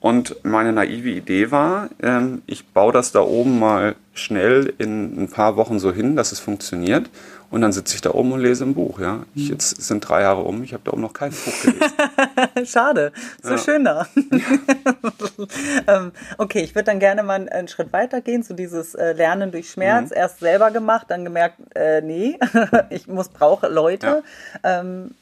Und 0.00 0.36
meine 0.44 0.72
naive 0.72 1.10
Idee 1.10 1.50
war, 1.50 1.90
ähm, 2.02 2.40
ich 2.46 2.66
baue 2.68 2.92
das 2.92 3.12
da 3.12 3.20
oben 3.20 3.58
mal 3.58 3.96
schnell 4.14 4.72
in 4.78 5.22
ein 5.22 5.28
paar 5.28 5.56
Wochen 5.56 5.78
so 5.78 5.92
hin, 5.92 6.16
dass 6.16 6.32
es 6.32 6.40
funktioniert. 6.40 7.10
Und 7.50 7.62
dann 7.62 7.72
sitze 7.72 7.96
ich 7.96 8.00
da 8.00 8.12
oben 8.12 8.32
und 8.32 8.40
lese 8.40 8.64
ein 8.64 8.74
Buch. 8.74 9.00
Ja, 9.00 9.24
ich, 9.34 9.46
mhm. 9.46 9.50
jetzt 9.50 9.82
sind 9.82 10.08
drei 10.08 10.22
Jahre 10.22 10.42
um, 10.42 10.62
ich 10.62 10.72
habe 10.72 10.84
da 10.84 10.92
oben 10.92 11.02
noch 11.02 11.12
kein 11.12 11.32
Buch 11.32 11.62
gelesen. 11.62 11.92
Schade, 12.64 13.12
so 13.42 13.50
ja. 13.50 13.58
schön 13.58 13.84
da. 13.84 14.06
ähm, 15.88 16.12
okay, 16.38 16.60
ich 16.60 16.74
würde 16.76 16.84
dann 16.84 17.00
gerne 17.00 17.24
mal 17.24 17.48
einen 17.48 17.68
Schritt 17.68 17.92
weiter 17.92 18.20
gehen 18.20 18.44
zu 18.44 18.54
dieses 18.54 18.94
äh, 18.94 19.12
Lernen 19.12 19.50
durch 19.50 19.70
Schmerz. 19.70 20.10
Mhm. 20.10 20.16
Erst 20.16 20.38
selber 20.38 20.70
gemacht, 20.70 21.06
dann 21.08 21.24
gemerkt, 21.24 21.56
äh, 21.74 22.00
nee, 22.02 22.38
ich 22.90 23.08
muss 23.08 23.28
brauche 23.28 23.66
Leute. 23.66 24.22
Ja. 24.62 24.80
Ähm, 24.80 25.14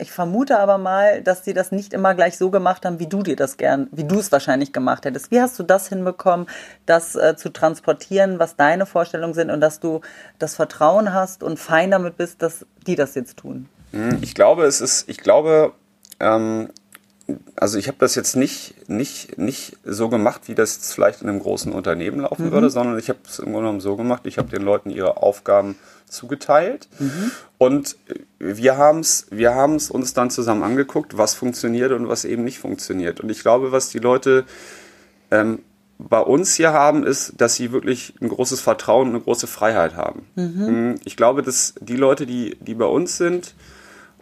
ich 0.00 0.10
vermute 0.10 0.58
aber 0.58 0.78
mal, 0.78 1.22
dass 1.22 1.42
die 1.42 1.54
das 1.54 1.72
nicht 1.72 1.92
immer 1.92 2.14
gleich 2.14 2.36
so 2.38 2.50
gemacht 2.50 2.84
haben, 2.84 2.98
wie 2.98 3.06
du 3.06 3.22
dir 3.22 3.36
das 3.36 3.56
gern, 3.56 3.88
wie 3.92 4.04
du 4.04 4.18
es 4.18 4.32
wahrscheinlich 4.32 4.72
gemacht 4.72 5.04
hättest. 5.04 5.30
Wie 5.30 5.40
hast 5.40 5.58
du 5.58 5.62
das 5.62 5.88
hinbekommen, 5.88 6.46
das 6.86 7.14
äh, 7.14 7.36
zu 7.36 7.50
transportieren, 7.50 8.38
was 8.38 8.56
deine 8.56 8.86
Vorstellungen 8.86 9.34
sind 9.34 9.50
und 9.50 9.60
dass 9.60 9.80
du 9.80 10.00
das 10.38 10.54
Vertrauen 10.54 11.12
hast 11.12 11.42
und 11.42 11.58
fein 11.58 11.90
damit 11.90 12.16
bist, 12.16 12.42
dass 12.42 12.66
die 12.86 12.96
das 12.96 13.14
jetzt 13.14 13.38
tun? 13.38 13.68
Hm, 13.92 14.18
ich 14.22 14.34
glaube, 14.34 14.64
es 14.64 14.80
ist, 14.80 15.08
ich 15.08 15.18
glaube, 15.18 15.72
ähm, 16.18 16.70
also 17.56 17.78
ich 17.78 17.88
habe 17.88 17.98
das 18.00 18.14
jetzt 18.14 18.36
nicht, 18.36 18.88
nicht, 18.88 19.38
nicht 19.38 19.76
so 19.84 20.08
gemacht, 20.08 20.42
wie 20.46 20.54
das 20.54 20.76
jetzt 20.76 20.92
vielleicht 20.92 21.22
in 21.22 21.28
einem 21.28 21.40
großen 21.40 21.72
Unternehmen 21.72 22.20
laufen 22.20 22.46
mhm. 22.46 22.52
würde, 22.52 22.70
sondern 22.70 22.98
ich 22.98 23.08
habe 23.08 23.20
es 23.24 23.38
im 23.38 23.46
Grunde 23.46 23.60
genommen 23.60 23.80
so 23.80 23.96
gemacht, 23.96 24.22
ich 24.26 24.38
habe 24.38 24.48
den 24.48 24.62
Leuten 24.62 24.90
ihre 24.90 25.18
Aufgaben 25.18 25.76
zugeteilt 26.10 26.88
mhm. 26.98 27.30
und 27.58 27.96
wir 28.38 28.76
haben 28.76 29.00
es 29.00 29.26
wir 29.30 29.54
haben's 29.54 29.90
uns 29.90 30.12
dann 30.12 30.30
zusammen 30.30 30.62
angeguckt, 30.62 31.16
was 31.16 31.34
funktioniert 31.34 31.92
und 31.92 32.08
was 32.08 32.24
eben 32.24 32.44
nicht 32.44 32.58
funktioniert. 32.58 33.20
Und 33.20 33.30
ich 33.30 33.40
glaube, 33.40 33.72
was 33.72 33.88
die 33.88 33.98
Leute 33.98 34.44
ähm, 35.30 35.60
bei 35.98 36.20
uns 36.20 36.54
hier 36.54 36.72
haben, 36.72 37.04
ist, 37.04 37.34
dass 37.38 37.56
sie 37.56 37.72
wirklich 37.72 38.14
ein 38.20 38.28
großes 38.28 38.60
Vertrauen 38.60 39.08
und 39.08 39.14
eine 39.14 39.24
große 39.24 39.46
Freiheit 39.46 39.96
haben. 39.96 40.26
Mhm. 40.34 40.94
Ich 41.04 41.16
glaube, 41.16 41.42
dass 41.42 41.74
die 41.80 41.96
Leute, 41.96 42.26
die, 42.26 42.56
die 42.60 42.74
bei 42.74 42.86
uns 42.86 43.18
sind 43.18 43.54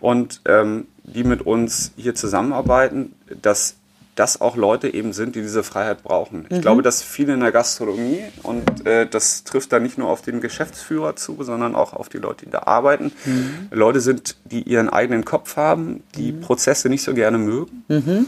und 0.00 0.40
ähm, 0.44 0.88
die 1.04 1.24
mit 1.24 1.42
uns 1.42 1.92
hier 1.96 2.14
zusammenarbeiten, 2.14 3.14
dass 3.42 3.76
das 4.18 4.40
auch 4.40 4.56
Leute 4.56 4.92
eben 4.92 5.12
sind, 5.12 5.36
die 5.36 5.42
diese 5.42 5.62
Freiheit 5.62 6.02
brauchen. 6.02 6.46
Ich 6.48 6.58
mhm. 6.58 6.60
glaube, 6.62 6.82
dass 6.82 7.02
viele 7.02 7.34
in 7.34 7.40
der 7.40 7.52
Gastronomie, 7.52 8.22
und 8.42 8.84
äh, 8.84 9.06
das 9.06 9.44
trifft 9.44 9.72
da 9.72 9.78
nicht 9.78 9.96
nur 9.96 10.08
auf 10.08 10.22
den 10.22 10.40
Geschäftsführer 10.40 11.14
zu, 11.14 11.36
sondern 11.42 11.76
auch 11.76 11.92
auf 11.92 12.08
die 12.08 12.18
Leute, 12.18 12.44
die 12.46 12.50
da 12.50 12.64
arbeiten, 12.64 13.12
mhm. 13.24 13.68
Leute 13.70 14.00
sind, 14.00 14.36
die 14.44 14.62
ihren 14.62 14.88
eigenen 14.88 15.24
Kopf 15.24 15.56
haben, 15.56 16.02
die 16.16 16.32
mhm. 16.32 16.40
Prozesse 16.40 16.88
nicht 16.88 17.02
so 17.02 17.14
gerne 17.14 17.38
mögen, 17.38 17.84
mhm. 17.86 18.26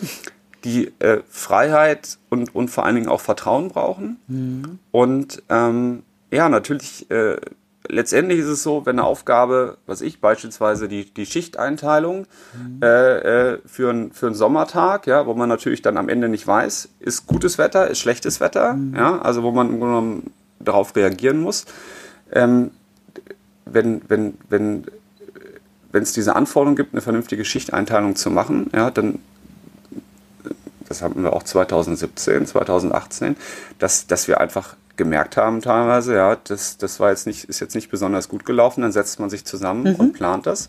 die 0.65 0.93
äh, 1.01 1.23
Freiheit 1.29 2.19
und, 2.29 2.55
und 2.55 2.69
vor 2.69 2.87
allen 2.87 2.95
Dingen 2.95 3.09
auch 3.09 3.21
Vertrauen 3.21 3.69
brauchen. 3.69 4.19
Mhm. 4.29 4.79
Und 4.93 5.43
ähm, 5.49 6.05
ja, 6.31 6.49
natürlich 6.49 7.11
äh, 7.11 7.37
letztendlich 7.91 8.39
ist 8.39 8.47
es 8.47 8.63
so, 8.63 8.87
wenn 8.87 8.99
eine 8.99 9.07
Aufgabe, 9.07 9.79
was 9.87 10.01
ich 10.01 10.21
beispielsweise 10.21 10.89
die, 10.89 11.13
die 11.13 11.27
Schichteinteilung 11.27 12.27
mhm. 12.55 12.83
äh, 12.83 13.53
äh, 13.53 13.59
für, 13.67 13.91
ein, 13.91 14.13
für 14.13 14.27
einen 14.27 14.35
Sommertag, 14.35 15.07
ja, 15.07 15.27
wo 15.27 15.35
man 15.35 15.49
natürlich 15.49 15.83
dann 15.83 15.97
am 15.97 16.09
Ende 16.09 16.29
nicht 16.29 16.47
weiß, 16.47 16.89
ist 17.01 17.27
gutes 17.27 17.59
Wetter, 17.59 17.89
ist 17.89 17.99
schlechtes 17.99 18.41
Wetter, 18.41 18.75
mhm. 18.75 18.95
ja, 18.95 19.21
also 19.21 19.43
wo 19.43 19.51
man 19.51 19.69
im 19.69 19.79
Grunde 19.79 19.95
genommen 19.95 20.31
darauf 20.59 20.95
reagieren 20.97 21.41
muss. 21.41 21.67
Ähm, 22.33 22.71
wenn 23.65 24.03
wenn 24.09 24.35
wenn 24.49 24.85
wenn 25.93 26.03
es 26.03 26.13
diese 26.13 26.37
Anforderung 26.37 26.77
gibt, 26.77 26.95
eine 26.95 27.01
vernünftige 27.01 27.45
Schichteinteilung 27.45 28.15
zu 28.17 28.31
machen, 28.31 28.71
ja, 28.75 28.91
dann 28.91 29.19
das 30.91 31.03
hatten 31.03 31.23
wir 31.23 31.33
auch 31.33 31.45
2017, 31.45 32.47
2018, 32.47 33.37
dass, 33.79 34.09
dass 34.09 34.27
wir 34.27 34.41
einfach 34.41 34.75
gemerkt 35.01 35.37
haben 35.37 35.63
teilweise, 35.63 36.15
ja, 36.15 36.37
das, 36.37 36.77
das 36.77 37.01
war 37.01 37.11
jetzt 37.11 37.27
nicht, 37.27 37.45
ist 37.45 37.59
jetzt 37.61 37.75
nicht 37.75 37.91
besonders 37.91 38.29
gut 38.29 38.45
gelaufen, 38.45 38.83
dann 38.83 38.93
setzt 38.93 39.19
man 39.19 39.31
sich 39.31 39.45
zusammen 39.45 39.95
mhm. 39.95 39.95
und 39.97 40.13
plant 40.13 40.47
das. 40.47 40.69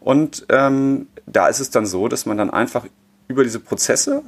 Und 0.00 0.46
ähm, 0.50 1.08
da 1.26 1.48
ist 1.48 1.58
es 1.58 1.70
dann 1.70 1.84
so, 1.84 2.06
dass 2.06 2.26
man 2.26 2.38
dann 2.38 2.50
einfach 2.50 2.86
über 3.26 3.42
diese 3.42 3.58
Prozesse 3.58 4.22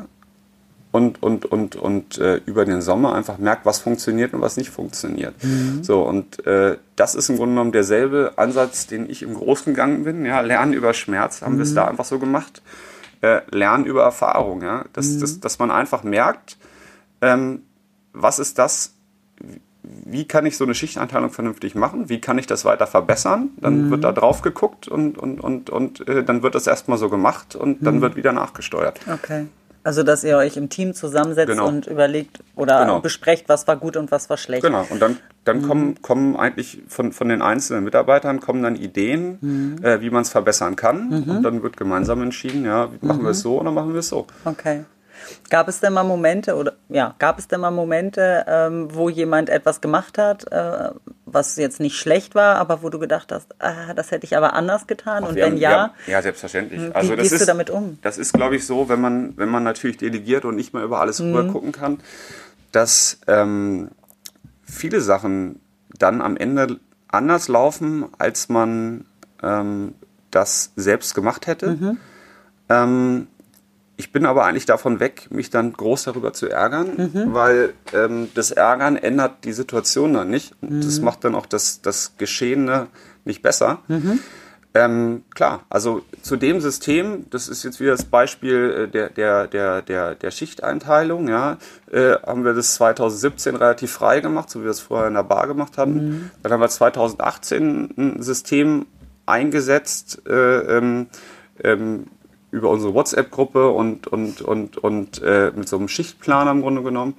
und, 0.91 1.23
und, 1.23 1.47
und, 1.47 1.77
und 1.77 2.19
äh, 2.19 2.41
über 2.47 2.65
den 2.65 2.83
Sommer 2.83 3.15
einfach 3.15 3.39
merkt, 3.39 3.65
was 3.65 3.79
funktioniert 3.79 4.35
und 4.35 4.41
was 4.41 4.57
nicht 4.57 4.71
funktioniert. 4.71 5.35
Mhm. 5.45 5.85
So, 5.85 6.03
und 6.03 6.45
äh, 6.47 6.79
das 6.97 7.15
ist 7.15 7.29
im 7.29 7.37
Grunde 7.37 7.53
genommen 7.53 7.73
derselbe 7.73 8.33
Ansatz, 8.37 8.87
den 8.87 9.09
ich 9.09 9.23
im 9.23 9.35
Großen 9.35 9.73
gegangen 9.73 10.05
bin. 10.05 10.25
Ja, 10.25 10.41
Lernen 10.41 10.73
über 10.73 10.95
Schmerz 10.95 11.43
haben 11.43 11.55
mhm. 11.55 11.59
wir 11.59 11.65
es 11.65 11.75
da 11.75 11.87
einfach 11.87 12.07
so 12.07 12.19
gemacht. 12.19 12.63
Äh, 13.21 13.41
Lernen 13.51 13.85
über 13.85 14.03
Erfahrung, 14.03 14.63
ja. 14.63 14.85
Dass, 14.93 15.07
mhm. 15.07 15.21
dass, 15.21 15.41
dass 15.41 15.59
man 15.59 15.71
einfach 15.71 16.03
merkt, 16.03 16.57
ähm, 17.21 17.63
was 18.13 18.39
ist 18.39 18.59
das, 18.59 18.95
wie 19.83 20.27
kann 20.27 20.45
ich 20.47 20.57
so 20.57 20.65
eine 20.65 20.75
Schichteinteilung 20.75 21.31
vernünftig 21.31 21.75
machen? 21.75 22.09
Wie 22.09 22.21
kann 22.21 22.39
ich 22.39 22.47
das 22.47 22.65
weiter 22.65 22.87
verbessern? 22.87 23.51
Dann 23.61 23.87
mhm. 23.87 23.91
wird 23.91 24.05
da 24.05 24.13
drauf 24.13 24.43
geguckt 24.43 24.89
und, 24.89 25.19
und, 25.19 25.41
und, 25.41 25.71
und 25.71 26.07
äh, 26.09 26.25
dann 26.25 26.43
wird 26.43 26.55
das 26.55 26.67
erstmal 26.67 26.99
so 26.99 27.09
gemacht 27.09 27.55
und 27.55 27.87
dann 27.87 27.97
mhm. 27.97 28.01
wird 28.03 28.17
wieder 28.17 28.33
nachgesteuert. 28.33 29.01
Okay. 29.13 29.47
Also, 29.85 30.03
dass 30.03 30.25
ihr 30.25 30.37
euch 30.37 30.57
im 30.57 30.69
Team 30.69 30.93
zusammensetzt 30.93 31.49
genau. 31.49 31.69
und 31.69 31.87
überlegt 31.87 32.41
oder 32.57 32.81
genau. 32.81 33.01
besprecht, 33.01 33.49
was 33.49 33.67
war 33.67 33.77
gut 33.77 33.97
und 33.97 34.11
was 34.11 34.29
war 34.29 34.37
schlecht. 34.37 34.63
Genau, 34.63 34.85
und 34.91 35.01
dann, 35.01 35.17
dann 35.45 35.63
mhm. 35.63 35.67
kommen, 35.67 36.03
kommen 36.03 36.37
eigentlich 36.37 36.83
von, 36.89 37.13
von 37.13 37.29
den 37.29 37.41
einzelnen 37.41 37.85
Mitarbeitern 37.85 38.41
kommen 38.41 38.63
dann 38.63 38.77
Ideen, 38.77 39.39
mhm. 39.41 39.77
äh, 39.83 40.01
wie 40.03 40.11
man 40.11 40.23
es 40.23 40.31
verbessern 40.31 40.77
kann. 40.77 41.09
Mhm. 41.09 41.31
Und 41.31 41.43
dann 41.43 41.63
wird 41.63 41.77
gemeinsam 41.77 42.21
entschieden, 42.21 42.67
ja, 42.67 42.91
machen 43.01 43.23
wir 43.23 43.31
es 43.31 43.39
mhm. 43.39 43.43
so 43.43 43.61
oder 43.61 43.71
machen 43.71 43.93
wir 43.95 44.01
es 44.01 44.09
so. 44.09 44.27
Okay. 44.45 44.85
Gab 45.51 45.69
es 45.69 45.81
denn 45.81 45.93
mal 45.93 46.05
Momente 46.05 46.57
oder 46.57 46.75
ja, 46.89 47.15
gab 47.19 47.39
es 47.39 47.49
denn 47.49 47.61
mal 47.61 47.71
Momente, 47.71 48.45
ähm, 48.47 48.89
wo 48.95 49.09
jemand 49.09 49.51
etwas 49.51 49.81
gemacht 49.81 50.19
hat, 50.19 50.51
äh, 50.53 50.91
was 51.27 51.57
jetzt 51.57 51.81
nicht 51.81 51.97
schlecht 51.97 52.35
war, 52.35 52.57
aber 52.57 52.83
wo 52.83 52.91
du 52.91 52.99
gedacht 52.99 53.33
hast, 53.33 53.55
ah, 53.59 53.95
das 53.95 54.11
hätte 54.11 54.25
ich 54.25 54.37
aber 54.37 54.55
anders 54.55 54.87
getan? 54.87 55.25
Ach, 55.25 55.31
und 55.31 55.37
wenn 55.37 55.53
haben, 55.53 55.57
ja, 55.57 55.71
haben, 55.71 55.93
ja, 56.07 56.23
selbstverständlich. 56.23 56.81
Wie 56.81 56.95
also 56.95 57.17
gehst 57.17 57.33
ist, 57.33 57.43
du 57.43 57.47
damit 57.47 57.71
um? 57.71 57.99
Das 58.03 58.19
ist, 58.19 58.33
glaube 58.33 58.57
ich, 58.57 58.67
so, 58.67 58.89
wenn 58.89 59.01
man 59.01 59.37
wenn 59.37 59.49
man 59.49 59.63
natürlich 59.63 59.97
delegiert 59.97 60.45
und 60.45 60.57
nicht 60.57 60.75
mehr 60.75 60.83
über 60.83 61.01
alles 61.01 61.21
mhm. 61.21 61.35
rüber 61.35 61.53
gucken 61.53 61.73
kann, 61.73 61.99
dass 62.73 63.21
ähm, 63.27 63.91
viele 64.63 65.01
Sachen 65.01 65.61
dann 65.99 66.21
am 66.21 66.37
Ende 66.37 66.79
anders 67.09 67.49
laufen, 67.49 68.07
als 68.19 68.49
man 68.49 69.07
ähm, 69.43 69.95
das 70.31 70.73
selbst 70.77 71.15
gemacht 71.15 71.47
hätte. 71.47 71.71
Mhm. 71.71 71.99
Ähm, 72.69 73.27
ich 73.99 74.13
bin 74.13 74.27
aber 74.27 74.45
eigentlich 74.45 74.65
davon 74.65 75.01
weg, 75.01 75.27
mich 75.31 75.51
dann 75.51 75.73
groß 75.73 76.05
darüber 76.05 76.33
zu 76.33 76.49
ärgern, 76.49 77.11
mhm. 77.13 77.35
weil 77.35 77.75
ähm, 77.93 78.29
das 78.33 78.53
Ärgern 78.53 78.97
ändert 78.97 79.45
die 79.45 79.53
Situation 79.53 80.15
dann 80.15 80.31
nicht. 80.31 80.55
Und 80.61 80.71
mhm. 80.71 80.81
das 80.83 81.01
macht 81.01 81.25
dann 81.25 81.35
auch 81.35 81.47
das, 81.47 81.83
das 81.83 82.17
Geschehene 82.17 82.87
nicht 83.25 83.43
besser. 83.43 83.81
Mhm. 83.89 84.21
Ähm, 84.73 85.25
klar, 85.35 85.65
also 85.69 86.03
zu 86.23 86.37
dem 86.37 86.61
System, 86.61 87.27
das 87.31 87.49
ist 87.49 87.65
jetzt 87.65 87.81
wieder 87.81 87.91
das 87.91 88.05
Beispiel 88.05 88.87
äh, 88.87 88.89
der, 88.89 89.09
der, 89.11 89.49
der, 89.49 89.83
der, 89.83 90.15
der 90.15 90.31
Schichteinteilung, 90.31 91.27
ja, 91.27 91.59
äh, 91.91 92.13
haben 92.25 92.45
wir 92.45 92.55
das 92.55 92.75
2017 92.75 93.57
relativ 93.57 93.91
frei 93.91 94.21
gemacht, 94.21 94.49
so 94.49 94.61
wie 94.61 94.65
wir 94.65 94.71
es 94.71 94.79
vorher 94.79 95.09
in 95.09 95.15
der 95.15 95.25
Bar 95.25 95.49
gemacht. 95.49 95.77
Mhm. 95.77 96.31
Dann 96.45 96.53
haben 96.53 96.61
wir 96.61 96.69
2018 96.69 97.95
ein 97.99 98.23
System 98.23 98.87
eingesetzt, 99.27 100.23
äh, 100.29 100.77
ähm, 100.77 101.09
ähm, 101.65 102.07
über 102.51 102.71
unsere 102.71 102.95
WhatsApp-Gruppe 102.95 103.69
und, 103.69 104.07
und, 104.07 104.43
und, 104.43 104.79
und 104.79 105.23
äh, 105.23 105.53
mit 105.55 105.69
so 105.69 105.77
einem 105.77 105.89
Schichtplaner 105.89 106.51
im 106.51 106.63
Grunde 106.63 106.83
genommen. 106.83 107.15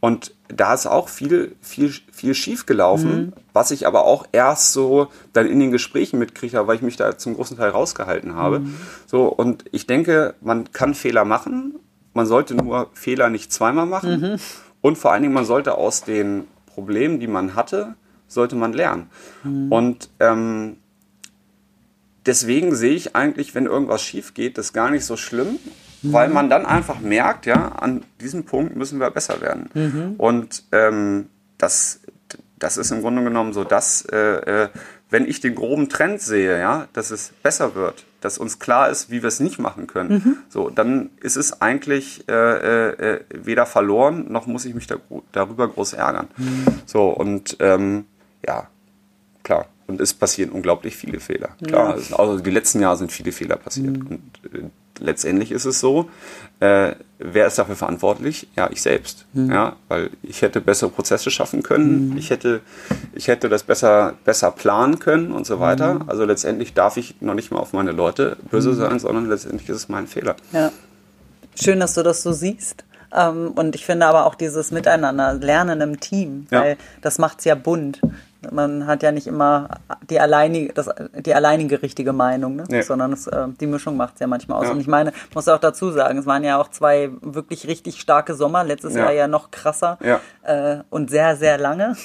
Und 0.00 0.34
da 0.48 0.72
ist 0.72 0.86
auch 0.86 1.08
viel, 1.08 1.54
viel, 1.60 1.92
viel 2.10 2.34
schief 2.34 2.64
gelaufen, 2.64 3.16
mhm. 3.16 3.32
was 3.52 3.70
ich 3.70 3.86
aber 3.86 4.04
auch 4.04 4.26
erst 4.32 4.72
so 4.72 5.08
dann 5.34 5.46
in 5.46 5.60
den 5.60 5.70
Gesprächen 5.70 6.18
mitkriege, 6.18 6.66
weil 6.66 6.76
ich 6.76 6.82
mich 6.82 6.96
da 6.96 7.18
zum 7.18 7.34
großen 7.34 7.58
Teil 7.58 7.70
rausgehalten 7.70 8.34
habe. 8.34 8.60
Mhm. 8.60 8.74
So, 9.06 9.26
und 9.26 9.64
ich 9.72 9.86
denke, 9.86 10.34
man 10.40 10.72
kann 10.72 10.94
Fehler 10.94 11.26
machen, 11.26 11.78
man 12.14 12.26
sollte 12.26 12.54
nur 12.54 12.88
Fehler 12.94 13.28
nicht 13.28 13.52
zweimal 13.52 13.86
machen. 13.86 14.20
Mhm. 14.20 14.36
Und 14.80 14.96
vor 14.96 15.12
allen 15.12 15.22
Dingen, 15.22 15.34
man 15.34 15.44
sollte 15.44 15.76
aus 15.76 16.02
den 16.02 16.48
Problemen, 16.66 17.20
die 17.20 17.26
man 17.26 17.54
hatte, 17.54 17.94
sollte 18.26 18.56
man 18.56 18.72
lernen. 18.72 19.10
Mhm. 19.44 19.70
Und 19.70 20.10
ähm, 20.18 20.78
deswegen 22.26 22.74
sehe 22.74 22.94
ich 22.94 23.16
eigentlich, 23.16 23.54
wenn 23.54 23.66
irgendwas 23.66 24.02
schief 24.02 24.34
geht, 24.34 24.58
das 24.58 24.72
gar 24.72 24.90
nicht 24.90 25.04
so 25.04 25.16
schlimm, 25.16 25.58
mhm. 26.02 26.12
weil 26.12 26.28
man 26.28 26.50
dann 26.50 26.66
einfach 26.66 27.00
merkt, 27.00 27.46
ja, 27.46 27.68
an 27.72 28.04
diesem 28.20 28.44
Punkt 28.44 28.76
müssen 28.76 29.00
wir 29.00 29.10
besser 29.10 29.40
werden. 29.40 29.70
Mhm. 29.74 30.14
Und 30.18 30.64
ähm, 30.72 31.26
das, 31.58 32.00
das 32.58 32.76
ist 32.76 32.90
im 32.90 33.00
Grunde 33.00 33.22
genommen 33.22 33.52
so, 33.52 33.64
dass, 33.64 34.04
äh, 34.06 34.16
äh, 34.16 34.68
wenn 35.10 35.26
ich 35.26 35.40
den 35.40 35.54
groben 35.54 35.88
Trend 35.88 36.20
sehe, 36.20 36.58
ja, 36.58 36.86
dass 36.92 37.10
es 37.10 37.32
besser 37.42 37.74
wird, 37.74 38.04
dass 38.20 38.38
uns 38.38 38.58
klar 38.58 38.90
ist, 38.90 39.10
wie 39.10 39.22
wir 39.22 39.28
es 39.28 39.40
nicht 39.40 39.58
machen 39.58 39.86
können, 39.86 40.12
mhm. 40.12 40.36
so, 40.48 40.70
dann 40.70 41.10
ist 41.20 41.36
es 41.36 41.60
eigentlich 41.60 42.28
äh, 42.28 42.32
äh, 42.32 43.14
äh 43.14 43.20
weder 43.32 43.66
verloren, 43.66 44.30
noch 44.30 44.46
muss 44.46 44.66
ich 44.66 44.74
mich 44.74 44.86
da, 44.86 44.96
darüber 45.32 45.68
groß 45.68 45.94
ärgern. 45.94 46.28
Mhm. 46.36 46.66
So, 46.86 47.08
und 47.08 47.56
ähm, 47.60 48.04
ja, 48.46 48.68
klar. 49.42 49.66
Und 49.90 50.00
es 50.00 50.14
passieren 50.14 50.50
unglaublich 50.52 50.94
viele 50.94 51.18
Fehler. 51.18 51.50
Klar, 51.66 51.98
ja. 51.98 52.16
also 52.16 52.38
die 52.38 52.50
letzten 52.50 52.80
Jahre 52.80 52.96
sind 52.96 53.10
viele 53.10 53.32
Fehler 53.32 53.56
passiert. 53.56 53.98
Mhm. 53.98 54.06
Und 54.06 54.54
äh, 54.54 54.70
letztendlich 55.00 55.50
ist 55.50 55.64
es 55.64 55.80
so, 55.80 56.08
äh, 56.60 56.92
wer 57.18 57.48
ist 57.48 57.58
dafür 57.58 57.74
verantwortlich? 57.74 58.46
Ja, 58.56 58.70
ich 58.70 58.82
selbst. 58.82 59.26
Mhm. 59.32 59.50
Ja, 59.50 59.76
weil 59.88 60.10
ich 60.22 60.42
hätte 60.42 60.60
bessere 60.60 60.90
Prozesse 60.90 61.30
schaffen 61.32 61.64
können, 61.64 62.10
mhm. 62.10 62.16
ich, 62.16 62.30
hätte, 62.30 62.60
ich 63.14 63.26
hätte 63.26 63.48
das 63.48 63.64
besser, 63.64 64.14
besser 64.24 64.52
planen 64.52 65.00
können 65.00 65.32
und 65.32 65.44
so 65.44 65.58
weiter. 65.58 65.94
Mhm. 65.94 66.08
Also 66.08 66.24
letztendlich 66.24 66.72
darf 66.72 66.96
ich 66.96 67.20
noch 67.20 67.34
nicht 67.34 67.50
mal 67.50 67.58
auf 67.58 67.72
meine 67.72 67.90
Leute 67.90 68.36
böse 68.50 68.70
mhm. 68.70 68.76
sein, 68.76 68.98
sondern 69.00 69.28
letztendlich 69.28 69.68
ist 69.68 69.76
es 69.76 69.88
mein 69.88 70.06
Fehler. 70.06 70.36
Ja. 70.52 70.70
Schön, 71.60 71.80
dass 71.80 71.94
du 71.94 72.04
das 72.04 72.22
so 72.22 72.32
siehst. 72.32 72.84
Ähm, 73.12 73.50
und 73.52 73.74
ich 73.74 73.84
finde 73.84 74.06
aber 74.06 74.26
auch 74.26 74.34
dieses 74.36 74.70
Miteinander, 74.70 75.34
Lernen 75.34 75.80
im 75.80 75.98
Team, 75.98 76.46
weil 76.50 76.70
ja. 76.70 76.76
das 77.02 77.18
macht 77.18 77.40
es 77.40 77.44
ja 77.44 77.54
bunt. 77.54 78.00
Man 78.50 78.86
hat 78.86 79.02
ja 79.02 79.12
nicht 79.12 79.26
immer 79.26 79.68
die 80.08 80.18
alleinige, 80.18 80.72
das, 80.72 80.88
die 81.14 81.34
alleinige 81.34 81.82
richtige 81.82 82.12
Meinung, 82.12 82.56
ne? 82.56 82.64
Nee. 82.68 82.82
sondern 82.82 83.12
es, 83.12 83.26
äh, 83.26 83.48
die 83.60 83.66
Mischung 83.66 83.96
macht 83.96 84.14
es 84.14 84.20
ja 84.20 84.26
manchmal 84.26 84.58
aus. 84.58 84.66
Ja. 84.66 84.72
Und 84.72 84.80
ich 84.80 84.86
meine, 84.86 85.12
muss 85.34 85.46
auch 85.48 85.58
dazu 85.58 85.90
sagen, 85.90 86.18
es 86.18 86.26
waren 86.26 86.42
ja 86.42 86.58
auch 86.60 86.68
zwei 86.68 87.10
wirklich 87.20 87.66
richtig 87.66 88.00
starke 88.00 88.34
Sommer, 88.34 88.64
letztes 88.64 88.94
Ja. 88.94 89.04
Jahr 89.04 89.12
ja 89.12 89.28
noch 89.28 89.50
krasser 89.50 89.98
Ja. 90.02 90.20
äh, 90.42 90.82
und 90.90 91.10
sehr, 91.10 91.36
sehr 91.36 91.58
lange. 91.58 91.96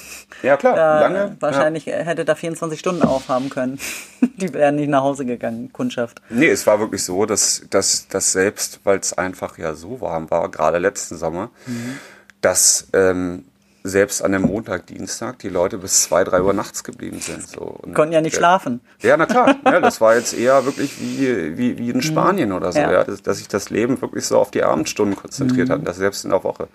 Ja, 0.44 0.58
klar, 0.58 0.76
Da, 0.76 1.00
lange. 1.02 1.38
Wahrscheinlich 1.40 1.86
hätte 1.86 2.26
da 2.26 2.36
24 2.36 2.80
Stunden 2.80 3.04
aufhaben 3.04 3.50
können. 3.50 3.80
die 4.38 4.54
wären 4.54 4.76
nicht 4.76 4.90
nach 4.90 5.02
Hause 5.04 5.26
gegangen, 5.26 5.72
Kundschaft. 5.72 6.20
Ja. 6.30 6.36
Nee, 6.38 6.50
es 6.50 6.68
war 6.68 6.80
wirklich 6.80 7.04
so, 7.04 7.26
dass, 7.26 7.64
dass, 7.70 8.08
dass 8.10 8.32
selbst, 8.34 8.82
weil 8.84 9.00
es 9.00 9.18
einfach 9.18 9.58
ja 9.58 9.74
so 9.74 10.02
warm 10.02 10.30
war, 10.32 10.50
gerade 10.52 10.78
letzten 10.80 11.16
Sommer, 11.18 11.50
Mhm. 11.66 11.98
dass 12.42 12.88
ähm, 12.94 13.46
selbst 13.88 14.24
an 14.24 14.32
dem 14.32 14.42
Montag, 14.42 14.88
Dienstag 14.88 15.38
die 15.40 15.50
Leute 15.50 15.78
bis 15.78 16.02
zwei, 16.02 16.24
drei 16.24 16.42
Uhr 16.42 16.54
nachts 16.54 16.84
geblieben 16.84 17.20
sind. 17.20 17.48
So. 17.48 17.62
Und 17.62 17.94
Konnten 17.94 18.14
ja 18.14 18.22
nicht 18.22 18.34
der- 18.36 18.40
schlafen. 18.40 18.82
Ja, 19.02 19.16
na 19.16 19.28
klar. 19.28 19.56
Ja, 19.64 19.80
das 19.80 20.02
war 20.02 20.16
jetzt 20.16 20.34
eher 20.34 20.66
wirklich 20.66 21.00
wie, 21.00 21.56
wie, 21.56 21.78
wie 21.78 21.90
in 21.92 22.02
Spanien 22.02 22.52
oder 22.52 22.72
so, 22.72 22.80
Mhm. 22.80 22.86
Ja. 22.86 22.92
ja. 22.92 23.04
dass, 23.04 23.22
dass 23.22 23.38
sich 23.38 23.48
das 23.48 23.70
Leben 23.70 24.02
wirklich 24.02 24.26
so 24.26 24.40
auf 24.40 24.50
die 24.50 24.64
Abendstunden 24.64 25.16
konzentriert 25.16 25.70
hat, 25.70 25.80
und 25.80 25.88
das 25.88 25.98
selbst 25.98 26.24
in 26.26 26.32
der 26.32 26.44
Woche. 26.44 26.68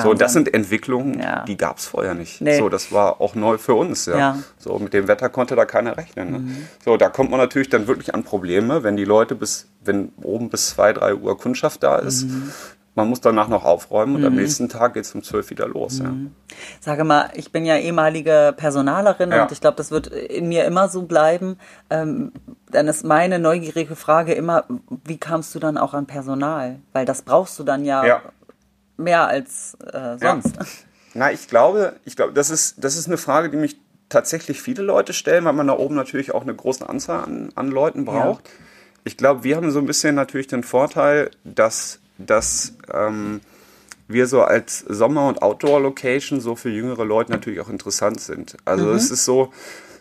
So, 0.00 0.10
und 0.10 0.20
das 0.20 0.34
Mhm. 0.34 0.40
Wahnsinn. 0.40 0.44
sind 0.44 0.54
Entwicklungen, 0.54 1.20
Ja. 1.20 1.44
die 1.46 1.56
gab's 1.56 1.86
vorher 1.86 2.12
nicht. 2.14 2.40
Nee. 2.42 2.58
So, 2.58 2.68
das 2.68 2.92
war 2.92 3.20
auch 3.22 3.34
neu 3.34 3.56
für 3.56 3.74
uns, 3.74 4.04
ja. 4.04 4.18
Ja. 4.18 4.32
Mhm. 4.34 4.44
So, 4.58 4.78
mit 4.78 4.92
dem 4.92 5.08
Wetter 5.08 5.30
konnte 5.30 5.56
da 5.56 5.64
keiner 5.64 5.96
rechnen. 5.96 6.30
Ne? 6.32 6.40
So, 6.84 6.96
da 6.98 7.08
kommt 7.08 7.30
man 7.30 7.40
natürlich 7.40 7.70
dann 7.70 7.86
wirklich 7.86 8.14
an 8.14 8.24
Probleme, 8.24 8.82
wenn 8.82 8.96
die 8.96 9.04
Leute 9.06 9.34
bis, 9.34 9.68
wenn 9.84 10.12
oben 10.22 10.50
bis 10.50 10.68
zwei, 10.68 10.92
drei 10.92 11.14
Uhr 11.14 11.38
Kundschaft 11.38 11.82
da 11.82 11.96
ist. 11.96 12.26
Mhm. 12.98 13.02
Man 13.02 13.08
muss 13.10 13.20
danach 13.20 13.48
noch 13.48 13.64
aufräumen 13.64 14.16
und 14.16 14.24
am 14.24 14.34
nächsten 14.34 14.68
Tag 14.68 14.94
geht's 14.94 15.14
um 15.14 15.22
zwölf 15.22 15.50
wieder 15.50 15.68
los. 15.68 16.00
Ja. 16.00 16.12
Sage 16.80 17.04
mal, 17.04 17.30
ich 17.34 17.52
bin 17.52 17.64
ja 17.64 17.76
ehemalige 17.76 18.54
Personalerin 18.56 19.30
Ja. 19.30 19.42
und 19.42 19.52
ich 19.52 19.60
glaube, 19.60 19.76
das 19.76 19.90
wird 19.90 20.08
in 20.08 20.48
mir 20.48 20.64
immer 20.64 20.88
so 20.88 21.02
bleiben. 21.02 21.58
Ähm, 21.90 22.32
dann 22.70 22.88
ist 22.88 23.04
meine 23.04 23.38
neugierige 23.38 23.96
Frage 23.96 24.32
immer, 24.34 24.64
wie 25.04 25.18
kamst 25.18 25.54
du 25.54 25.58
dann 25.58 25.78
auch 25.78 25.94
an 25.94 26.06
Personal? 26.06 26.80
Weil 26.92 27.04
das 27.06 27.22
brauchst 27.22 27.58
du 27.58 27.64
dann 27.64 27.84
ja, 27.84 28.04
Ja. 28.04 28.22
mehr 28.96 29.26
als 29.28 29.76
äh, 29.92 30.18
sonst. 30.18 30.56
Na, 31.14 31.32
ich 31.32 31.48
glaube, 31.48 31.94
ich 32.04 32.16
glaube, 32.16 32.32
das 32.32 32.50
ist, 32.50 32.82
das 32.84 32.96
ist 32.96 33.06
eine 33.06 33.16
Frage, 33.16 33.48
die 33.50 33.56
mich 33.56 33.76
tatsächlich 34.08 34.60
viele 34.62 34.82
Leute 34.82 35.12
stellen, 35.12 35.44
weil 35.44 35.52
man 35.52 35.66
da 35.66 35.74
oben 35.76 35.94
natürlich 35.94 36.34
auch 36.34 36.42
eine 36.42 36.54
große 36.54 36.88
Anzahl 36.88 37.24
an, 37.24 37.50
an 37.54 37.68
Leuten 37.70 38.04
braucht. 38.04 38.48
Ich 39.04 39.16
glaube, 39.16 39.44
wir 39.44 39.56
haben 39.56 39.70
so 39.70 39.78
ein 39.78 39.86
bisschen 39.86 40.14
natürlich 40.14 40.46
den 40.48 40.62
Vorteil, 40.62 41.30
dass, 41.44 42.00
dass 42.18 42.74
ähm, 42.92 43.40
wir 44.08 44.26
so 44.26 44.42
als 44.42 44.80
Sommer- 44.80 45.28
und 45.28 45.42
Outdoor-Location 45.42 46.40
so 46.40 46.56
für 46.56 46.70
jüngere 46.70 47.04
Leute 47.04 47.30
natürlich 47.30 47.60
auch 47.60 47.68
interessant 47.68 48.20
sind. 48.20 48.56
Also 48.64 48.90
es 48.90 49.10
ist 49.10 49.24
so, 49.24 49.52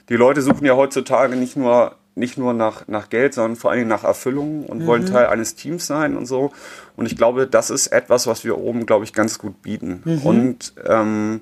die 0.09 0.15
Leute 0.15 0.41
suchen 0.41 0.65
ja 0.65 0.75
heutzutage 0.75 1.35
nicht 1.35 1.55
nur 1.55 1.95
nicht 2.15 2.35
nur 2.35 2.53
nach, 2.53 2.87
nach 2.87 3.09
Geld, 3.09 3.35
sondern 3.35 3.55
vor 3.55 3.75
Dingen 3.75 3.87
nach 3.87 4.03
Erfüllung 4.03 4.65
und 4.65 4.87
wollen 4.87 5.05
Teil 5.05 5.27
eines 5.27 5.53
Teams 5.53 5.85
sein 5.85 6.17
und 6.17 6.25
so. 6.25 6.51
Und 6.95 7.05
ich 7.05 7.15
glaube, 7.15 7.45
das 7.45 7.69
ist 7.69 7.87
etwas, 7.87 8.25
was 8.25 8.43
wir 8.43 8.57
oben, 8.57 8.87
glaube 8.87 9.05
ich, 9.05 9.13
ganz 9.13 9.37
gut 9.37 9.61
bieten. 9.61 10.01
Und 10.23 10.73
ähm, 10.87 11.41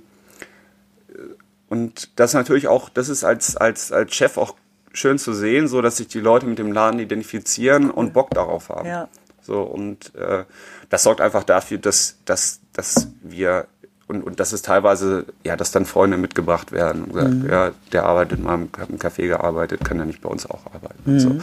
und 1.67 2.09
das 2.17 2.33
natürlich 2.33 2.67
auch, 2.67 2.89
das 2.89 3.09
ist 3.09 3.23
als, 3.23 3.57
als, 3.57 3.91
als 3.91 4.13
Chef 4.13 4.37
auch 4.37 4.55
schön 4.93 5.17
zu 5.17 5.33
sehen, 5.33 5.67
so 5.67 5.81
dass 5.81 5.97
sich 5.97 6.07
die 6.07 6.19
Leute 6.19 6.45
mit 6.45 6.59
dem 6.59 6.71
Laden 6.71 6.99
identifizieren 6.99 7.89
und 7.89 8.13
Bock 8.13 8.29
darauf 8.31 8.69
haben. 8.69 8.87
Ja. 8.87 9.07
So, 9.45 9.61
und 9.61 10.13
äh, 10.15 10.43
das 10.89 11.03
sorgt 11.03 11.21
einfach 11.21 11.43
dafür, 11.43 11.77
dass, 11.77 12.17
dass, 12.25 12.61
dass 12.73 13.07
wir 13.21 13.67
und, 14.07 14.23
und 14.23 14.39
dass 14.39 14.53
es 14.53 14.61
teilweise, 14.61 15.25
ja, 15.43 15.55
dass 15.55 15.71
dann 15.71 15.85
Freunde 15.85 16.17
mitgebracht 16.17 16.71
werden 16.71 17.05
und 17.05 17.13
gesagt, 17.13 17.33
ja, 17.49 17.71
der 17.91 18.05
arbeitet 18.05 18.39
mal 18.39 18.53
im, 18.55 18.69
hat 18.77 18.89
im 18.89 18.99
Café 18.99 19.27
gearbeitet, 19.27 19.83
kann 19.83 19.97
ja 19.97 20.05
nicht 20.05 20.21
bei 20.21 20.29
uns 20.29 20.47
auch 20.47 20.65
arbeiten. 20.67 21.01
Und 21.05 21.19
so. 21.19 21.37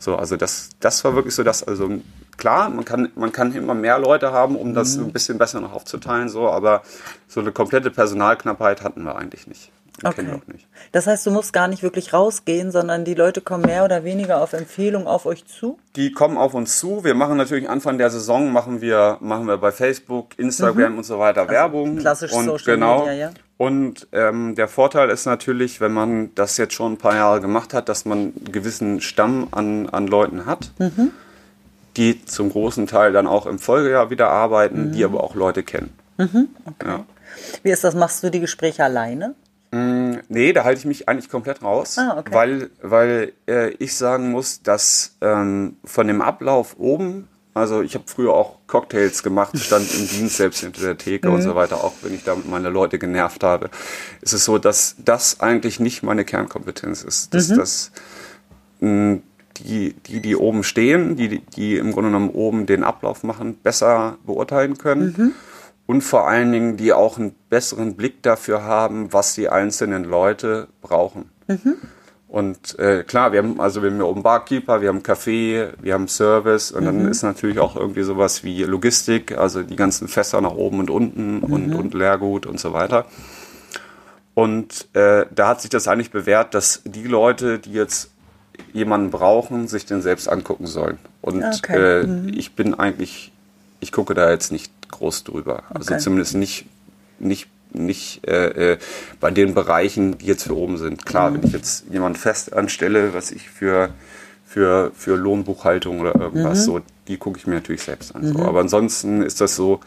so, 0.00 0.16
also 0.16 0.36
das, 0.36 0.70
das 0.80 1.04
war 1.04 1.14
wirklich 1.14 1.34
so, 1.34 1.44
dass, 1.44 1.62
also 1.62 2.00
klar, 2.36 2.70
man 2.70 2.84
kann, 2.84 3.10
man 3.14 3.30
kann 3.30 3.54
immer 3.54 3.74
mehr 3.74 4.00
Leute 4.00 4.32
haben, 4.32 4.56
um 4.56 4.74
das 4.74 4.96
ein 4.96 5.12
bisschen 5.12 5.38
besser 5.38 5.60
noch 5.60 5.72
aufzuteilen, 5.72 6.28
so, 6.28 6.48
aber 6.48 6.82
so 7.28 7.38
eine 7.38 7.52
komplette 7.52 7.90
Personalknappheit 7.90 8.82
hatten 8.82 9.04
wir 9.04 9.14
eigentlich 9.14 9.46
nicht. 9.46 9.70
Und 10.02 10.14
kennen 10.14 10.28
wir 10.28 10.36
auch 10.36 10.46
nicht. 10.46 10.66
Das 10.92 11.06
heißt, 11.06 11.26
du 11.26 11.30
musst 11.30 11.52
gar 11.52 11.66
nicht 11.68 11.82
wirklich 11.82 12.12
rausgehen, 12.12 12.70
sondern 12.70 13.04
die 13.04 13.14
Leute 13.14 13.40
kommen 13.40 13.64
mehr 13.64 13.84
oder 13.84 14.04
weniger 14.04 14.40
auf 14.40 14.52
Empfehlung 14.52 15.06
auf 15.06 15.26
euch 15.26 15.44
zu? 15.46 15.78
Die 15.96 16.12
kommen 16.12 16.36
auf 16.36 16.54
uns 16.54 16.78
zu. 16.78 17.02
Wir 17.04 17.14
machen 17.14 17.36
natürlich 17.36 17.68
Anfang 17.68 17.98
der 17.98 18.10
Saison 18.10 18.52
machen 18.52 18.80
wir 18.80 19.18
machen 19.20 19.46
wir 19.46 19.56
bei 19.58 19.72
Facebook, 19.72 20.38
Instagram 20.38 20.98
und 20.98 21.04
so 21.04 21.18
weiter 21.18 21.48
Werbung. 21.48 21.94
Mhm. 21.94 21.98
klassisch 21.98 22.32
und 22.32 22.44
Social 22.44 22.74
genau. 22.76 22.98
Media, 23.00 23.12
ja. 23.14 23.30
Und 23.56 24.06
ähm, 24.12 24.54
der 24.54 24.68
Vorteil 24.68 25.10
ist 25.10 25.26
natürlich, 25.26 25.80
wenn 25.80 25.92
man 25.92 26.32
das 26.36 26.56
jetzt 26.58 26.74
schon 26.74 26.92
ein 26.92 26.96
paar 26.98 27.16
Jahre 27.16 27.40
gemacht 27.40 27.74
hat, 27.74 27.88
dass 27.88 28.04
man 28.04 28.18
einen 28.18 28.52
gewissen 28.52 29.00
Stamm 29.00 29.48
an, 29.50 29.88
an 29.88 30.06
Leuten 30.06 30.46
hat, 30.46 30.70
Mhm. 30.78 31.10
die 31.96 32.24
zum 32.24 32.50
großen 32.50 32.86
Teil 32.86 33.12
dann 33.12 33.26
auch 33.26 33.46
im 33.46 33.58
Folgejahr 33.58 34.10
wieder 34.10 34.28
arbeiten, 34.30 34.88
Mhm. 34.88 34.92
die 34.92 35.04
aber 35.04 35.24
auch 35.24 35.34
Leute 35.34 35.64
kennen. 35.64 35.92
Ja. 36.18 37.04
Wie 37.62 37.70
ist 37.70 37.82
das? 37.84 37.94
Machst 37.94 38.22
du 38.22 38.30
die 38.30 38.40
Gespräche 38.40 38.84
alleine? 38.84 39.34
Nee, 39.70 40.52
da 40.52 40.64
halte 40.64 40.78
ich 40.80 40.84
mich 40.86 41.08
eigentlich 41.08 41.28
komplett 41.28 41.62
raus, 41.62 41.98
Ah, 41.98 42.16
okay. 42.18 42.32
weil, 42.34 42.70
weil 42.82 43.32
äh, 43.46 43.70
ich 43.78 43.94
sagen 43.96 44.30
muss, 44.30 44.62
dass 44.62 45.16
ähm, 45.20 45.76
von 45.84 46.06
dem 46.06 46.22
Ablauf 46.22 46.76
oben, 46.78 47.28
also 47.54 47.82
ich 47.82 47.94
habe 47.94 48.04
früher 48.06 48.32
auch 48.32 48.56
Cocktails 48.66 49.22
gemacht, 49.22 49.58
stand 49.58 49.92
im 49.94 50.08
Dienst 50.08 50.36
selbst 50.38 50.60
hinter 50.60 50.80
der 50.80 50.96
Theke 50.96 51.28
Mhm. 51.28 51.34
und 51.34 51.42
so 51.42 51.54
weiter, 51.54 51.82
auch 51.84 51.92
wenn 52.02 52.14
ich 52.14 52.24
damit 52.24 52.48
meine 52.48 52.70
Leute 52.70 52.98
genervt 52.98 53.44
habe, 53.44 53.68
ist 54.22 54.32
es 54.32 54.44
so, 54.44 54.58
dass 54.58 54.96
das 55.04 55.40
eigentlich 55.40 55.80
nicht 55.80 56.02
meine 56.02 56.24
Kernkompetenz 56.24 57.02
ist. 57.02 57.34
Dass 57.34 57.48
Mhm. 57.48 57.56
das 57.56 57.90
mh, 58.80 59.18
die, 59.58 59.94
die, 60.06 60.20
die 60.20 60.36
oben 60.36 60.62
stehen, 60.62 61.16
die, 61.16 61.40
die 61.40 61.76
im 61.76 61.92
Grunde 61.92 62.10
genommen 62.10 62.30
oben 62.30 62.64
den 62.66 62.84
Ablauf 62.84 63.22
machen, 63.24 63.56
besser 63.62 64.16
beurteilen 64.24 64.78
können. 64.78 65.14
Mhm. 65.16 65.32
Und 65.88 66.02
vor 66.02 66.28
allen 66.28 66.52
Dingen, 66.52 66.76
die 66.76 66.92
auch 66.92 67.16
einen 67.18 67.34
besseren 67.48 67.96
Blick 67.96 68.22
dafür 68.22 68.62
haben, 68.62 69.10
was 69.14 69.34
die 69.34 69.48
einzelnen 69.48 70.04
Leute 70.04 70.68
brauchen. 70.82 71.30
Und 72.28 72.78
äh, 72.78 73.04
klar, 73.04 73.32
wir 73.32 73.38
haben 73.38 73.58
also 73.58 73.82
wir 73.82 73.90
haben 73.90 74.02
oben 74.02 74.22
Barkeeper, 74.22 74.82
wir 74.82 74.90
haben 74.90 75.00
Café, 75.00 75.68
wir 75.80 75.94
haben 75.94 76.06
Service 76.06 76.72
und 76.72 76.84
dann 76.84 77.08
ist 77.08 77.22
natürlich 77.22 77.58
auch 77.58 77.74
irgendwie 77.74 78.02
sowas 78.02 78.44
wie 78.44 78.64
Logistik, 78.64 79.38
also 79.38 79.62
die 79.62 79.76
ganzen 79.76 80.08
Fässer 80.08 80.42
nach 80.42 80.52
oben 80.52 80.80
und 80.80 80.90
unten 80.90 81.38
und, 81.40 81.72
und 81.74 81.94
Leergut 81.94 82.44
und 82.44 82.60
so 82.60 82.74
weiter. 82.74 83.06
Und 84.34 84.94
äh, 84.94 85.24
da 85.34 85.48
hat 85.48 85.62
sich 85.62 85.70
das 85.70 85.88
eigentlich 85.88 86.10
bewährt, 86.10 86.52
dass 86.52 86.82
die 86.84 87.04
Leute, 87.08 87.58
die 87.58 87.72
jetzt 87.72 88.10
jemanden 88.74 89.10
brauchen, 89.10 89.66
sich 89.66 89.86
den 89.86 90.02
selbst 90.02 90.28
angucken 90.28 90.66
sollen. 90.66 90.98
Und 91.22 91.42
Okay. 91.42 92.02
äh, 92.02 92.30
ich 92.30 92.54
bin 92.54 92.74
eigentlich, 92.74 93.32
ich 93.80 93.90
gucke 93.90 94.12
da 94.12 94.30
jetzt 94.30 94.52
nicht 94.52 94.70
groß 94.90 95.24
drüber. 95.24 95.62
Also 95.70 95.92
Okay. 95.94 96.02
zumindest 96.02 96.34
nicht, 96.34 96.66
nicht, 97.18 97.48
nicht 97.72 98.26
äh, 98.26 98.72
äh, 98.72 98.78
bei 99.20 99.30
den 99.30 99.54
Bereichen, 99.54 100.18
die 100.18 100.26
jetzt 100.26 100.44
für 100.44 100.56
oben 100.56 100.78
sind. 100.78 101.04
Klar, 101.06 101.34
wenn 101.34 101.42
ich 101.44 101.52
jetzt 101.52 101.84
jemanden 101.90 102.18
fest 102.18 102.52
anstelle, 102.52 103.12
was 103.14 103.30
ich 103.30 103.48
für, 103.50 103.90
für, 104.46 104.90
für 104.94 105.16
Lohnbuchhaltung 105.16 106.00
oder 106.00 106.14
irgendwas, 106.14 106.64
so, 106.64 106.80
die 107.08 107.16
gucke 107.18 107.38
ich 107.38 107.46
mir 107.46 107.56
natürlich 107.56 107.82
selbst 107.82 108.14
an. 108.14 108.24
So. 108.32 108.40
Aber 108.44 108.60
ansonsten 108.60 109.22
ist 109.22 109.40
das 109.40 109.56
so, 109.56 109.80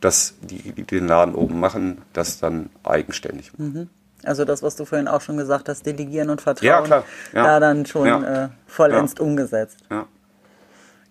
dass 0.00 0.34
die, 0.42 0.72
die 0.72 0.82
den 0.84 1.06
Laden 1.06 1.34
oben 1.34 1.58
machen, 1.60 1.98
das 2.12 2.38
dann 2.38 2.70
eigenständig 2.84 3.52
machen. 3.56 3.90
Also 4.24 4.44
das, 4.44 4.64
was 4.64 4.74
du 4.74 4.84
vorhin 4.84 5.06
auch 5.06 5.20
schon 5.20 5.36
gesagt 5.36 5.68
hast, 5.68 5.86
Delegieren 5.86 6.28
und 6.30 6.40
Vertrauen, 6.40 6.88
Ja. 6.90 7.04
Ja. 7.32 7.42
da 7.44 7.60
dann 7.60 7.86
schon 7.86 8.06
Ja. 8.08 8.44
äh, 8.44 8.48
vollends 8.66 9.14
umgesetzt. 9.20 9.78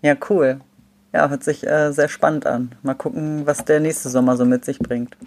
Ja, 0.02 0.16
cool. 0.30 0.60
Ja, 1.18 1.30
hört 1.30 1.44
sich 1.44 1.66
äh, 1.66 1.92
sehr 1.94 2.10
spannend 2.10 2.46
an. 2.46 2.76
Mal 2.84 2.94
gucken, 2.94 3.48
was 3.48 3.66
der 3.66 3.80
nächste 3.80 4.08
Sommer 4.08 4.38
so 4.38 4.46
mit 4.46 4.64
sich 4.64 4.78
bringt. 4.78 5.18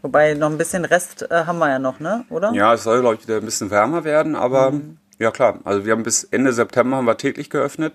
Wobei 0.00 0.34
noch 0.34 0.48
ein 0.48 0.58
bisschen 0.58 0.84
Rest 0.84 1.28
äh, 1.28 1.44
haben 1.44 1.58
wir 1.58 1.68
ja 1.68 1.80
noch, 1.80 1.98
ne? 1.98 2.24
Oder? 2.30 2.52
Ja, 2.52 2.72
es 2.72 2.84
soll, 2.84 3.00
glaube 3.00 3.16
ich, 3.16 3.26
wieder 3.26 3.38
ein 3.38 3.44
bisschen 3.44 3.68
wärmer 3.72 4.04
werden, 4.04 4.36
aber 4.36 4.74
ja 5.18 5.32
klar. 5.32 5.58
Also 5.64 5.84
wir 5.84 5.90
haben 5.90 6.04
bis 6.04 6.22
Ende 6.22 6.52
September 6.52 6.98
haben 6.98 7.06
wir 7.06 7.16
täglich 7.16 7.50
geöffnet 7.50 7.94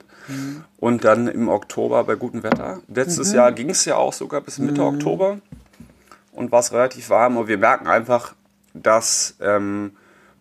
und 0.76 1.06
dann 1.06 1.30
im 1.30 1.48
Oktober 1.48 2.04
bei 2.04 2.16
gutem 2.16 2.44
Wetter. 2.44 2.80
Letztes 2.94 3.32
Jahr 3.32 3.54
ging 3.54 3.70
es 3.70 3.86
ja 3.86 3.96
auch 3.96 4.12
sogar 4.12 4.42
bis 4.42 4.60
Mitte 4.60 4.84
Oktober 4.84 5.38
und 6.34 6.52
war 6.52 6.60
es 6.60 6.74
relativ 6.74 7.10
warm. 7.10 7.38
Und 7.38 7.48
wir 7.48 7.58
merken 7.58 7.88
einfach, 7.88 8.36
dass 8.74 9.38
ähm, 9.40 9.94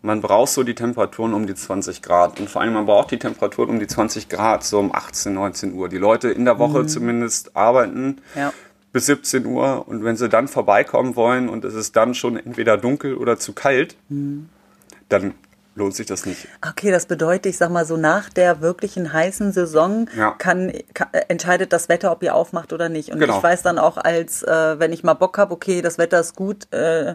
man 0.02 0.20
braucht 0.20 0.50
so 0.52 0.62
die 0.62 0.74
Temperaturen 0.74 1.34
um 1.34 1.46
die 1.46 1.54
20 1.54 2.02
Grad. 2.02 2.38
Und 2.40 2.48
vor 2.48 2.62
allem 2.62 2.74
man 2.74 2.86
braucht 2.86 3.10
die 3.10 3.18
Temperaturen 3.18 3.70
um 3.70 3.80
die 3.80 3.86
20 3.86 4.28
Grad 4.28 4.62
so 4.64 4.78
um 4.78 4.94
18, 4.94 5.34
19 5.34 5.74
Uhr. 5.74 5.88
Die 5.88 5.98
Leute 5.98 6.28
in 6.30 6.44
der 6.44 6.58
Woche 6.58 6.86
zumindest 6.86 7.56
arbeiten 7.56 8.18
Ja. 8.34 8.52
bis 8.92 9.06
17 9.06 9.44
Uhr 9.46 9.86
und 9.88 10.04
wenn 10.04 10.16
sie 10.16 10.28
dann 10.28 10.46
vorbeikommen 10.48 11.16
wollen 11.16 11.48
und 11.48 11.64
es 11.64 11.74
ist 11.74 11.96
dann 11.96 12.14
schon 12.14 12.36
entweder 12.36 12.76
dunkel 12.76 13.16
oder 13.16 13.38
zu 13.38 13.52
kalt, 13.52 13.96
dann 15.08 15.34
lohnt 15.74 15.94
sich 15.94 16.06
das 16.06 16.26
nicht. 16.26 16.48
Okay, 16.68 16.90
das 16.90 17.06
bedeutet, 17.06 17.46
ich 17.46 17.56
sag 17.56 17.70
mal 17.70 17.84
so, 17.84 17.96
nach 17.96 18.30
der 18.30 18.60
wirklichen 18.60 19.12
heißen 19.12 19.52
Saison 19.52 20.08
Ja. 20.16 20.32
kann, 20.32 20.72
kann, 20.92 21.08
äh, 21.12 21.22
entscheidet 21.28 21.72
das 21.72 21.88
Wetter, 21.88 22.10
ob 22.10 22.22
ihr 22.24 22.34
aufmacht 22.34 22.72
oder 22.72 22.88
nicht. 22.88 23.10
Und 23.12 23.20
Genau. 23.20 23.36
ich 23.36 23.42
weiß 23.42 23.62
dann 23.62 23.78
auch, 23.78 23.96
als 23.96 24.42
äh, 24.42 24.78
wenn 24.80 24.92
ich 24.92 25.04
mal 25.04 25.14
Bock 25.14 25.38
habe, 25.38 25.52
okay, 25.54 25.80
das 25.80 25.96
Wetter 25.98 26.18
ist 26.18 26.34
gut, 26.34 26.66
äh, 26.72 27.14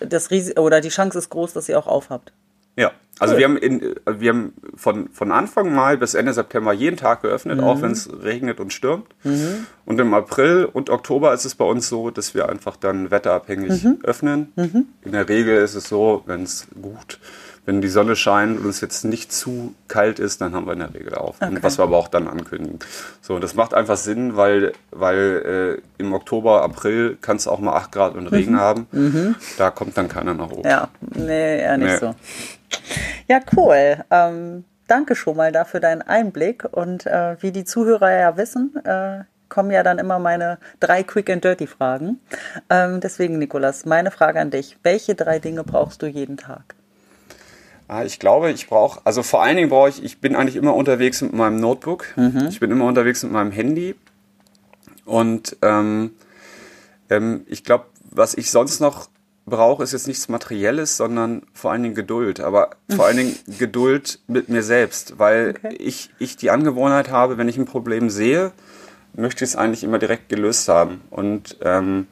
das 0.00 0.30
Risiko 0.30 0.62
oder 0.62 0.80
die 0.80 0.88
Chance 0.88 1.18
ist 1.18 1.30
groß, 1.30 1.52
dass 1.52 1.68
ihr 1.68 1.78
auch 1.78 1.86
aufhabt. 1.86 2.32
Ja, 2.76 2.92
also 3.18 3.32
cool. 3.34 3.38
wir 3.38 3.44
haben 3.46 3.56
in, 3.56 3.94
wir 4.06 4.30
haben 4.30 4.52
von, 4.74 5.08
von 5.08 5.32
Anfang 5.32 5.74
Mai 5.74 5.96
bis 5.96 6.12
Ende 6.12 6.34
September 6.34 6.74
jeden 6.74 6.98
Tag 6.98 7.22
geöffnet, 7.22 7.58
mhm. 7.58 7.64
auch 7.64 7.80
wenn 7.80 7.92
es 7.92 8.10
regnet 8.22 8.60
und 8.60 8.72
stürmt. 8.72 9.06
Mhm. 9.24 9.66
Und 9.86 9.98
im 9.98 10.12
April 10.12 10.68
und 10.70 10.90
Oktober 10.90 11.32
ist 11.32 11.46
es 11.46 11.54
bei 11.54 11.64
uns 11.64 11.88
so, 11.88 12.10
dass 12.10 12.34
wir 12.34 12.50
einfach 12.50 12.76
dann 12.76 13.10
wetterabhängig 13.10 13.82
mhm. 13.82 13.98
öffnen. 14.02 14.52
Mhm. 14.56 14.86
In 15.02 15.12
der 15.12 15.28
Regel 15.28 15.56
ist 15.56 15.74
es 15.74 15.88
so, 15.88 16.22
wenn 16.26 16.42
es 16.42 16.66
gut 16.80 17.18
wenn 17.66 17.80
die 17.80 17.88
Sonne 17.88 18.14
scheint 18.14 18.60
und 18.60 18.68
es 18.68 18.80
jetzt 18.80 19.04
nicht 19.04 19.32
zu 19.32 19.74
kalt 19.88 20.20
ist, 20.20 20.40
dann 20.40 20.54
haben 20.54 20.66
wir 20.66 20.72
in 20.72 20.78
der 20.78 20.94
Regel 20.94 21.14
auf. 21.14 21.36
Okay. 21.40 21.58
Was 21.60 21.78
wir 21.78 21.82
aber 21.82 21.96
auch 21.96 22.08
dann 22.08 22.28
ankündigen. 22.28 22.78
So, 23.20 23.40
das 23.40 23.54
macht 23.54 23.74
einfach 23.74 23.96
Sinn, 23.96 24.36
weil, 24.36 24.72
weil 24.92 25.80
äh, 25.98 26.02
im 26.02 26.14
Oktober, 26.14 26.62
April 26.62 27.18
kann 27.20 27.36
es 27.36 27.48
auch 27.48 27.58
mal 27.58 27.74
8 27.74 27.92
Grad 27.92 28.14
und 28.14 28.28
Regen 28.28 28.52
mhm. 28.52 28.60
haben. 28.60 28.86
Mhm. 28.92 29.34
Da 29.58 29.70
kommt 29.70 29.98
dann 29.98 30.08
keiner 30.08 30.32
nach 30.32 30.50
oben. 30.50 30.68
Ja, 30.68 30.88
nee, 31.00 31.58
eher 31.60 31.76
nicht 31.76 31.90
nee. 31.90 31.98
so. 31.98 32.14
Ja, 33.26 33.40
cool. 33.56 34.04
Ähm, 34.10 34.64
danke 34.86 35.16
schon 35.16 35.36
mal 35.36 35.50
dafür 35.50 35.80
deinen 35.80 36.02
Einblick. 36.02 36.64
Und 36.70 37.04
äh, 37.06 37.36
wie 37.40 37.50
die 37.50 37.64
Zuhörer 37.64 38.12
ja 38.12 38.36
wissen, 38.36 38.76
äh, 38.84 39.24
kommen 39.48 39.72
ja 39.72 39.82
dann 39.82 39.98
immer 39.98 40.20
meine 40.20 40.58
drei 40.78 41.02
Quick 41.02 41.30
and 41.30 41.42
Dirty 41.42 41.66
Fragen. 41.66 42.20
Ähm, 42.70 43.00
deswegen, 43.00 43.38
Nikolas, 43.38 43.86
meine 43.86 44.12
Frage 44.12 44.38
an 44.38 44.52
dich. 44.52 44.78
Welche 44.84 45.16
drei 45.16 45.40
Dinge 45.40 45.64
brauchst 45.64 46.02
du 46.02 46.06
jeden 46.06 46.36
Tag? 46.36 46.75
Ah, 47.88 48.04
ich 48.04 48.18
glaube, 48.18 48.50
ich 48.50 48.66
brauche, 48.66 49.00
also 49.04 49.22
vor 49.22 49.42
allen 49.42 49.56
Dingen 49.56 49.68
brauche 49.68 49.88
ich, 49.88 50.02
ich 50.02 50.20
bin 50.20 50.34
eigentlich 50.34 50.56
immer 50.56 50.74
unterwegs 50.74 51.22
mit 51.22 51.32
meinem 51.32 51.60
Notebook. 51.60 52.06
Mhm. 52.16 52.46
Ich 52.48 52.58
bin 52.58 52.70
immer 52.70 52.86
unterwegs 52.86 53.22
mit 53.22 53.32
meinem 53.32 53.52
Handy. 53.52 53.94
Und 55.04 55.56
ähm, 55.62 56.10
ähm, 57.10 57.44
ich 57.46 57.62
glaube, 57.62 57.86
was 58.10 58.34
ich 58.34 58.50
sonst 58.50 58.80
noch 58.80 59.08
brauche, 59.46 59.84
ist 59.84 59.92
jetzt 59.92 60.08
nichts 60.08 60.28
Materielles, 60.28 60.96
sondern 60.96 61.42
vor 61.52 61.70
allen 61.70 61.84
Dingen 61.84 61.94
Geduld. 61.94 62.40
Aber 62.40 62.70
vor 62.94 63.06
allen 63.06 63.18
Dingen 63.18 63.36
Geduld 63.58 64.18
mit 64.26 64.48
mir 64.48 64.64
selbst, 64.64 65.18
weil 65.18 65.54
okay. 65.56 65.76
ich, 65.76 66.10
ich 66.18 66.36
die 66.36 66.50
Angewohnheit 66.50 67.10
habe, 67.10 67.38
wenn 67.38 67.48
ich 67.48 67.56
ein 67.56 67.66
Problem 67.66 68.10
sehe, 68.10 68.50
möchte 69.14 69.44
ich 69.44 69.50
es 69.50 69.56
eigentlich 69.56 69.84
immer 69.84 70.00
direkt 70.00 70.28
gelöst 70.28 70.68
haben. 70.68 71.02
Und 71.10 71.58
ähm, 71.62 72.08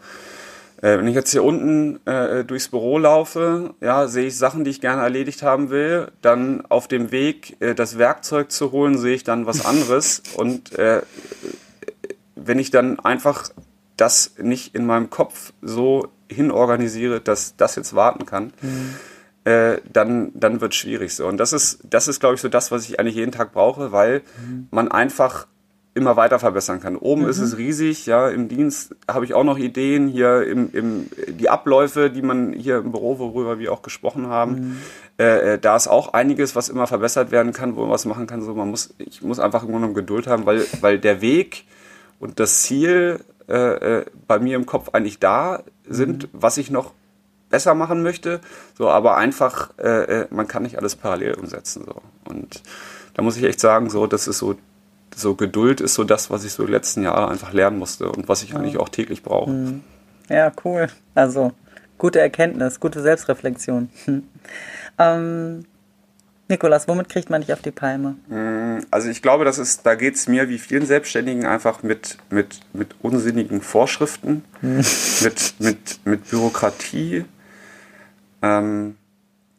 äh, 0.85 0.99
wenn 0.99 1.09
ich 1.09 1.14
jetzt 1.14 1.31
hier 1.31 1.42
unten 1.42 2.07
äh, 2.07 2.44
durchs 2.44 2.68
Büro 2.68 2.99
laufe, 2.99 3.75
ja, 3.81 4.07
sehe 4.07 4.27
ich 4.27 4.37
Sachen, 4.37 4.64
die 4.64 4.70
ich 4.70 4.83
gerne 4.83 5.01
erledigt 5.01 5.42
haben 5.42 5.70
will. 5.70 6.09
Dann 6.20 6.66
auf 6.66 6.88
dem 6.88 7.11
Weg, 7.11 7.57
äh, 7.61 7.75
das 7.75 7.97
Werkzeug 7.97 8.53
zu 8.53 8.70
holen, 8.70 8.99
sehe 8.99 9.14
ich 9.14 9.25
dann 9.25 9.47
was 9.47 9.64
anderes. 9.64 10.23
Und 10.37 10.79
äh, 10.79 11.01
wenn 12.37 12.59
ich 12.59 12.70
dann 12.70 13.01
einfach 13.01 13.49
das 13.97 14.35
nicht 14.37 14.75
in 14.75 14.85
meinem 14.85 15.09
Kopf 15.09 15.55
so 15.62 16.09
hinorganisiere, 16.31 17.23
dass 17.23 17.57
das 17.57 17.77
jetzt 17.77 17.94
warten 17.94 18.27
kann, 18.27 18.53
mhm. 18.61 18.94
Äh, 19.47 19.83
dann, 19.92 20.33
dann 20.33 20.62
wird 20.62 20.73
es 20.73 20.79
schwierig 20.79 21.14
so. 21.14 21.27
Und 21.27 21.37
das 21.37 21.53
ist, 21.53 21.81
das 21.85 22.09
ist, 22.09 22.18
glaube 22.18 22.37
ich, 22.37 22.40
so 22.40 22.49
das, 22.49 22.70
was 22.70 22.88
ich 22.88 22.99
eigentlich 22.99 23.16
jeden 23.16 23.31
Tag 23.31 23.53
brauche, 23.53 23.92
weil 23.92 24.23
mhm. 24.40 24.68
man 24.70 24.90
einfach 24.90 25.47
immer 25.95 26.17
weiter 26.17 26.41
verbessern 26.41 26.81
kann. 26.81 26.97
Oben 26.97 27.23
mhm. 27.23 27.29
ist 27.29 27.39
es 27.39 27.57
riesig, 27.57 28.07
ja, 28.07 28.29
im 28.29 28.49
Dienst 28.49 28.97
habe 29.09 29.25
ich 29.25 29.33
auch 29.33 29.45
noch 29.45 29.59
Ideen, 29.59 30.09
hier 30.09 30.43
im, 30.43 30.71
im, 30.73 31.09
die 31.29 31.49
Abläufe, 31.49 32.11
die 32.11 32.23
man 32.23 32.53
hier 32.53 32.79
im 32.79 32.91
Büro, 32.91 33.19
worüber 33.19 33.61
wir 33.61 33.73
auch 33.73 33.83
gesprochen 33.83 34.27
haben, 34.27 34.55
mhm. 34.55 34.77
äh, 35.19 35.55
äh 35.55 35.59
da 35.59 35.77
ist 35.77 35.87
auch 35.87 36.13
einiges, 36.13 36.57
was 36.57 36.69
immer 36.69 36.89
verbessert 36.89 37.31
werden 37.31 37.53
kann, 37.53 37.77
wo 37.77 37.83
man 37.83 37.91
was 37.91 38.07
machen 38.07 38.27
kann. 38.27 38.43
So, 38.43 38.55
man 38.55 38.71
muss, 38.71 38.95
ich 38.99 39.23
muss 39.23 39.39
einfach 39.39 39.63
im 39.63 39.71
Grunde 39.71 39.93
Geduld 39.93 40.27
haben, 40.27 40.47
weil, 40.47 40.67
weil 40.81 40.99
der 40.99 41.21
Weg 41.21 41.65
und 42.19 42.41
das 42.41 42.63
Ziel 42.63 43.21
äh, 43.49 43.99
äh, 43.99 44.05
bei 44.27 44.39
mir 44.39 44.57
im 44.57 44.67
Kopf 44.67 44.91
eigentlich 44.93 45.21
da 45.21 45.63
sind, 45.89 46.25
mhm. 46.25 46.29
was 46.33 46.57
ich 46.59 46.71
noch 46.71 46.93
besser 47.51 47.75
machen 47.75 48.03
möchte. 48.03 48.41
So, 48.77 48.89
aber 48.89 49.17
einfach, 49.17 49.71
äh, 49.79 50.23
äh, 50.23 50.27
man 50.31 50.49
kann 50.49 50.65
nicht 50.65 50.77
alles 50.77 50.97
parallel 50.97 51.35
umsetzen. 51.35 51.85
So. 51.87 52.03
Und 52.29 52.63
da 53.15 53.23
muss 53.23 53.37
ich 53.37 53.45
echt 53.45 53.61
sagen, 53.61 53.91
so, 53.91 54.09
das 54.09 54.27
ist 54.27 54.39
so 54.39 54.57
so 55.16 55.35
Geduld 55.35 55.81
ist 55.81 55.94
so 55.94 56.05
das, 56.05 56.31
was 56.31 56.44
ich 56.44 56.53
so 56.53 56.64
die 56.64 56.72
letzten 56.72 57.03
Jahre 57.03 57.29
einfach 57.29 57.53
lernen 57.53 57.79
musste 57.79 58.11
und 58.11 58.29
was 58.29 58.42
ich 58.42 58.50
ja. 58.50 58.57
eigentlich 58.57 58.79
auch 58.79 58.88
täglich 58.88 59.22
brauche. 59.22 59.50
Hm. 59.50 59.83
Ja, 60.29 60.53
cool. 60.64 60.88
Also 61.14 61.53
gute 61.98 62.20
Erkenntnis, 62.20 62.81
gute 62.81 63.03
Selbstreflexion. 63.03 63.90
ähm, 64.98 65.64
Nikolas, 66.48 66.88
womit 66.88 67.09
kriegt 67.09 67.31
man 67.31 67.40
dich 67.40 67.53
auf 67.53 67.62
die 67.62 67.70
Palme? 67.70 68.16
Hm, 68.29 68.85
also 68.90 69.09
ich 69.09 69.22
glaube, 69.22 69.44
das 69.44 69.59
ist, 69.59 69.87
da 69.87 69.94
geht 69.94 70.14
es 70.16 70.29
mir 70.29 70.48
wie 70.48 70.59
vielen 70.59 70.85
Selbstständigen 70.85 71.46
einfach 71.46 71.83
mit, 71.83 72.18
mit, 72.31 72.61
mit 72.72 72.94
unsinnigen 73.00 73.62
Vorschriften, 73.62 74.44
hm. 74.61 74.77
mit, 75.22 75.55
mit, 75.59 76.00
mit 76.05 76.31
Bürokratie. 76.31 77.24
Ähm, 78.42 78.96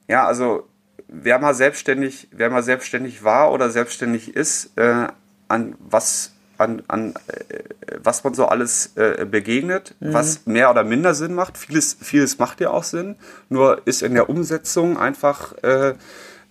ja, 0.07 0.27
also 0.27 0.67
wer 1.07 1.39
mal 1.39 1.53
selbstständig, 1.53 2.27
wer 2.31 2.49
mal 2.49 2.63
selbstständig 2.63 3.23
war 3.23 3.51
oder 3.51 3.69
selbstständig 3.69 4.35
ist, 4.35 4.77
äh, 4.77 5.07
an 5.47 5.75
was 5.79 6.31
an, 6.57 6.83
an 6.87 7.13
äh, 7.27 7.63
was 8.01 8.23
man 8.23 8.33
so 8.33 8.45
alles 8.45 8.91
äh, 8.95 9.25
begegnet, 9.25 9.95
mhm. 9.99 10.13
was 10.13 10.45
mehr 10.45 10.69
oder 10.71 10.83
minder 10.83 11.13
Sinn 11.13 11.33
macht. 11.33 11.57
Vieles, 11.57 11.97
vieles 11.99 12.39
macht 12.39 12.61
ja 12.61 12.69
auch 12.69 12.83
Sinn, 12.83 13.15
nur 13.49 13.81
ist 13.85 14.01
in 14.01 14.13
der 14.13 14.29
Umsetzung 14.29 14.97
einfach 14.97 15.53
äh, 15.63 15.95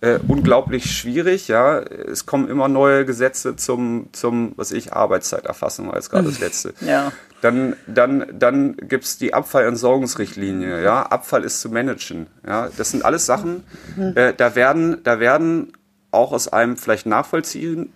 äh, 0.01 0.19
unglaublich 0.27 0.95
schwierig. 0.95 1.47
Ja, 1.47 1.79
es 1.79 2.25
kommen 2.25 2.47
immer 2.49 2.67
neue 2.67 3.05
Gesetze 3.05 3.55
zum, 3.55 4.09
zum 4.11 4.53
was 4.55 4.71
ich, 4.71 4.93
Arbeitszeiterfassung 4.93 5.91
als 5.91 6.09
gerade 6.09 6.27
das 6.27 6.39
letzte. 6.39 6.73
Ja. 6.81 7.11
Dann, 7.41 7.75
dann, 7.85 8.25
dann 8.33 8.75
gibt 8.77 9.03
es 9.03 9.17
die 9.17 9.33
Abfallentsorgungsrichtlinie. 9.33 10.83
Ja, 10.83 11.03
Abfall 11.03 11.43
ist 11.43 11.61
zu 11.61 11.69
managen. 11.69 12.27
Ja, 12.45 12.69
das 12.75 12.91
sind 12.91 13.05
alles 13.05 13.25
Sachen. 13.25 13.63
Mhm. 13.95 14.13
Äh, 14.15 14.33
da 14.33 14.55
werden, 14.55 15.01
da 15.03 15.19
werden 15.19 15.73
auch 16.15 16.31
aus 16.31 16.47
einem 16.47 16.77
vielleicht 16.77 17.05
nachvollziehen, 17.05 17.91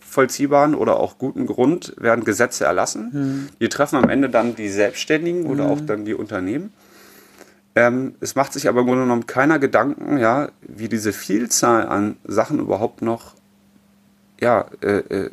vollziehbaren 0.00 0.74
oder 0.74 0.98
auch 0.98 1.18
guten 1.18 1.46
Grund 1.46 1.94
werden 1.98 2.24
Gesetze 2.24 2.64
erlassen. 2.64 3.10
Mhm. 3.12 3.48
Die 3.60 3.68
treffen 3.68 3.96
am 3.96 4.08
Ende 4.08 4.30
dann 4.30 4.54
die 4.54 4.68
Selbstständigen 4.68 5.46
oder 5.46 5.64
mhm. 5.64 5.70
auch 5.70 5.80
dann 5.80 6.04
die 6.04 6.14
Unternehmen. 6.14 6.72
Ähm, 7.76 8.14
es 8.20 8.36
macht 8.36 8.52
sich 8.52 8.68
aber 8.68 8.80
im 8.80 8.86
Grunde 8.86 9.02
genommen 9.02 9.26
keiner 9.26 9.58
Gedanken, 9.58 10.18
ja, 10.18 10.48
wie 10.62 10.88
diese 10.88 11.12
Vielzahl 11.12 11.88
an 11.88 12.16
Sachen 12.24 12.60
überhaupt 12.60 13.02
noch 13.02 13.34
ja, 14.40 14.66
äh, 14.80 14.98
äh, 14.98 15.30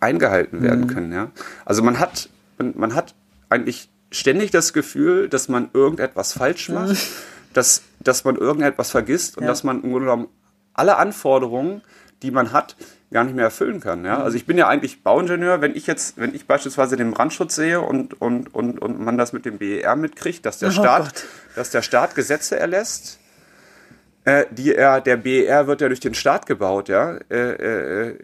eingehalten 0.00 0.62
werden 0.62 0.82
mhm. 0.82 0.86
können. 0.88 1.12
Ja? 1.12 1.30
Also 1.64 1.82
man 1.82 2.00
hat, 2.00 2.28
man, 2.58 2.74
man, 2.76 2.94
hat 2.94 3.14
eigentlich 3.48 3.88
ständig 4.10 4.50
das 4.50 4.72
Gefühl, 4.72 5.28
dass 5.28 5.48
man 5.48 5.68
irgendetwas 5.72 6.32
falsch 6.32 6.68
macht, 6.70 6.90
mhm. 6.90 6.96
dass, 7.52 7.82
dass 8.00 8.24
man 8.24 8.36
irgendetwas 8.36 8.90
vergisst 8.90 9.36
und 9.36 9.44
ja. 9.44 9.48
dass 9.48 9.62
man 9.62 9.82
im 9.82 9.90
Grunde 9.90 10.06
genommen 10.06 10.28
alle 10.76 10.96
Anforderungen, 10.96 11.82
die 12.22 12.30
man 12.30 12.52
hat, 12.52 12.76
gar 13.12 13.24
nicht 13.24 13.36
mehr 13.36 13.44
erfüllen 13.44 13.80
kann. 13.80 14.04
Ja? 14.04 14.22
Also 14.22 14.36
ich 14.36 14.46
bin 14.46 14.58
ja 14.58 14.68
eigentlich 14.68 15.02
Bauingenieur, 15.02 15.60
wenn 15.60 15.76
ich 15.76 15.86
jetzt, 15.86 16.18
wenn 16.18 16.34
ich 16.34 16.46
beispielsweise 16.46 16.96
den 16.96 17.12
Brandschutz 17.12 17.54
sehe 17.54 17.80
und, 17.80 18.20
und, 18.20 18.54
und, 18.54 18.80
und 18.80 19.00
man 19.00 19.16
das 19.16 19.32
mit 19.32 19.44
dem 19.44 19.58
BER 19.58 19.96
mitkriegt, 19.96 20.44
dass 20.44 20.58
der, 20.58 20.68
oh 20.68 20.72
Staat, 20.72 21.24
dass 21.54 21.70
der 21.70 21.82
Staat 21.82 22.14
Gesetze 22.14 22.58
erlässt, 22.58 23.18
äh, 24.24 24.44
die 24.50 24.74
er, 24.74 25.00
der 25.00 25.16
BER 25.16 25.66
wird 25.66 25.80
ja 25.80 25.88
durch 25.88 26.00
den 26.00 26.14
Staat 26.14 26.46
gebaut, 26.46 26.88
ja, 26.88 27.16
äh, 27.30 28.08
äh, 28.08 28.18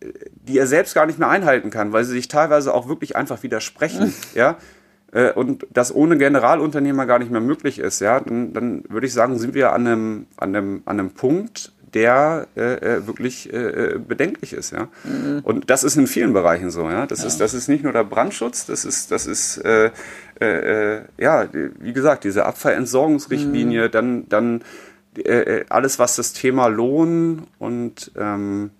die 0.00 0.58
er 0.58 0.68
selbst 0.68 0.94
gar 0.94 1.06
nicht 1.06 1.18
mehr 1.18 1.28
einhalten 1.28 1.70
kann, 1.70 1.92
weil 1.92 2.04
sie 2.04 2.12
sich 2.12 2.28
teilweise 2.28 2.72
auch 2.72 2.88
wirklich 2.88 3.16
einfach 3.16 3.42
widersprechen, 3.42 4.14
ja 4.34 4.58
äh, 5.12 5.32
und 5.32 5.66
das 5.70 5.94
ohne 5.94 6.18
Generalunternehmer 6.18 7.06
gar 7.06 7.18
nicht 7.18 7.30
mehr 7.30 7.40
möglich 7.40 7.78
ist, 7.78 8.00
ja, 8.00 8.20
dann, 8.20 8.52
dann 8.52 8.84
würde 8.88 9.06
ich 9.06 9.12
sagen, 9.12 9.38
sind 9.38 9.54
wir 9.54 9.72
an 9.72 9.86
einem, 9.86 10.26
an 10.36 10.54
einem, 10.54 10.82
an 10.84 11.00
einem 11.00 11.10
Punkt, 11.10 11.72
der 11.94 12.46
äh, 12.56 12.74
äh, 12.74 13.06
wirklich 13.06 13.52
äh, 13.52 13.56
äh, 13.56 13.98
bedenklich 13.98 14.52
ist, 14.52 14.72
ja. 14.72 14.88
Mhm. 15.04 15.40
Und 15.42 15.70
das 15.70 15.84
ist 15.84 15.96
in 15.96 16.06
vielen 16.06 16.32
Bereichen 16.32 16.70
so, 16.70 16.88
ja. 16.88 17.06
Das 17.06 17.20
ja. 17.20 17.26
ist 17.26 17.40
das 17.40 17.54
ist 17.54 17.68
nicht 17.68 17.84
nur 17.84 17.92
der 17.92 18.04
Brandschutz, 18.04 18.66
das 18.66 18.84
ist 18.84 19.10
das 19.10 19.26
ist 19.26 19.58
äh, 19.58 19.90
äh, 20.40 21.02
ja 21.18 21.48
wie 21.52 21.92
gesagt 21.92 22.24
diese 22.24 22.44
Abfallentsorgungsrichtlinie, 22.44 23.86
mhm. 23.86 23.90
dann 23.90 24.28
dann 24.28 24.60
alles 25.68 25.98
was 25.98 26.14
das 26.14 26.32
Thema 26.32 26.68
Lohn 26.68 27.48
und 27.58 28.12
ähm, 28.16 28.70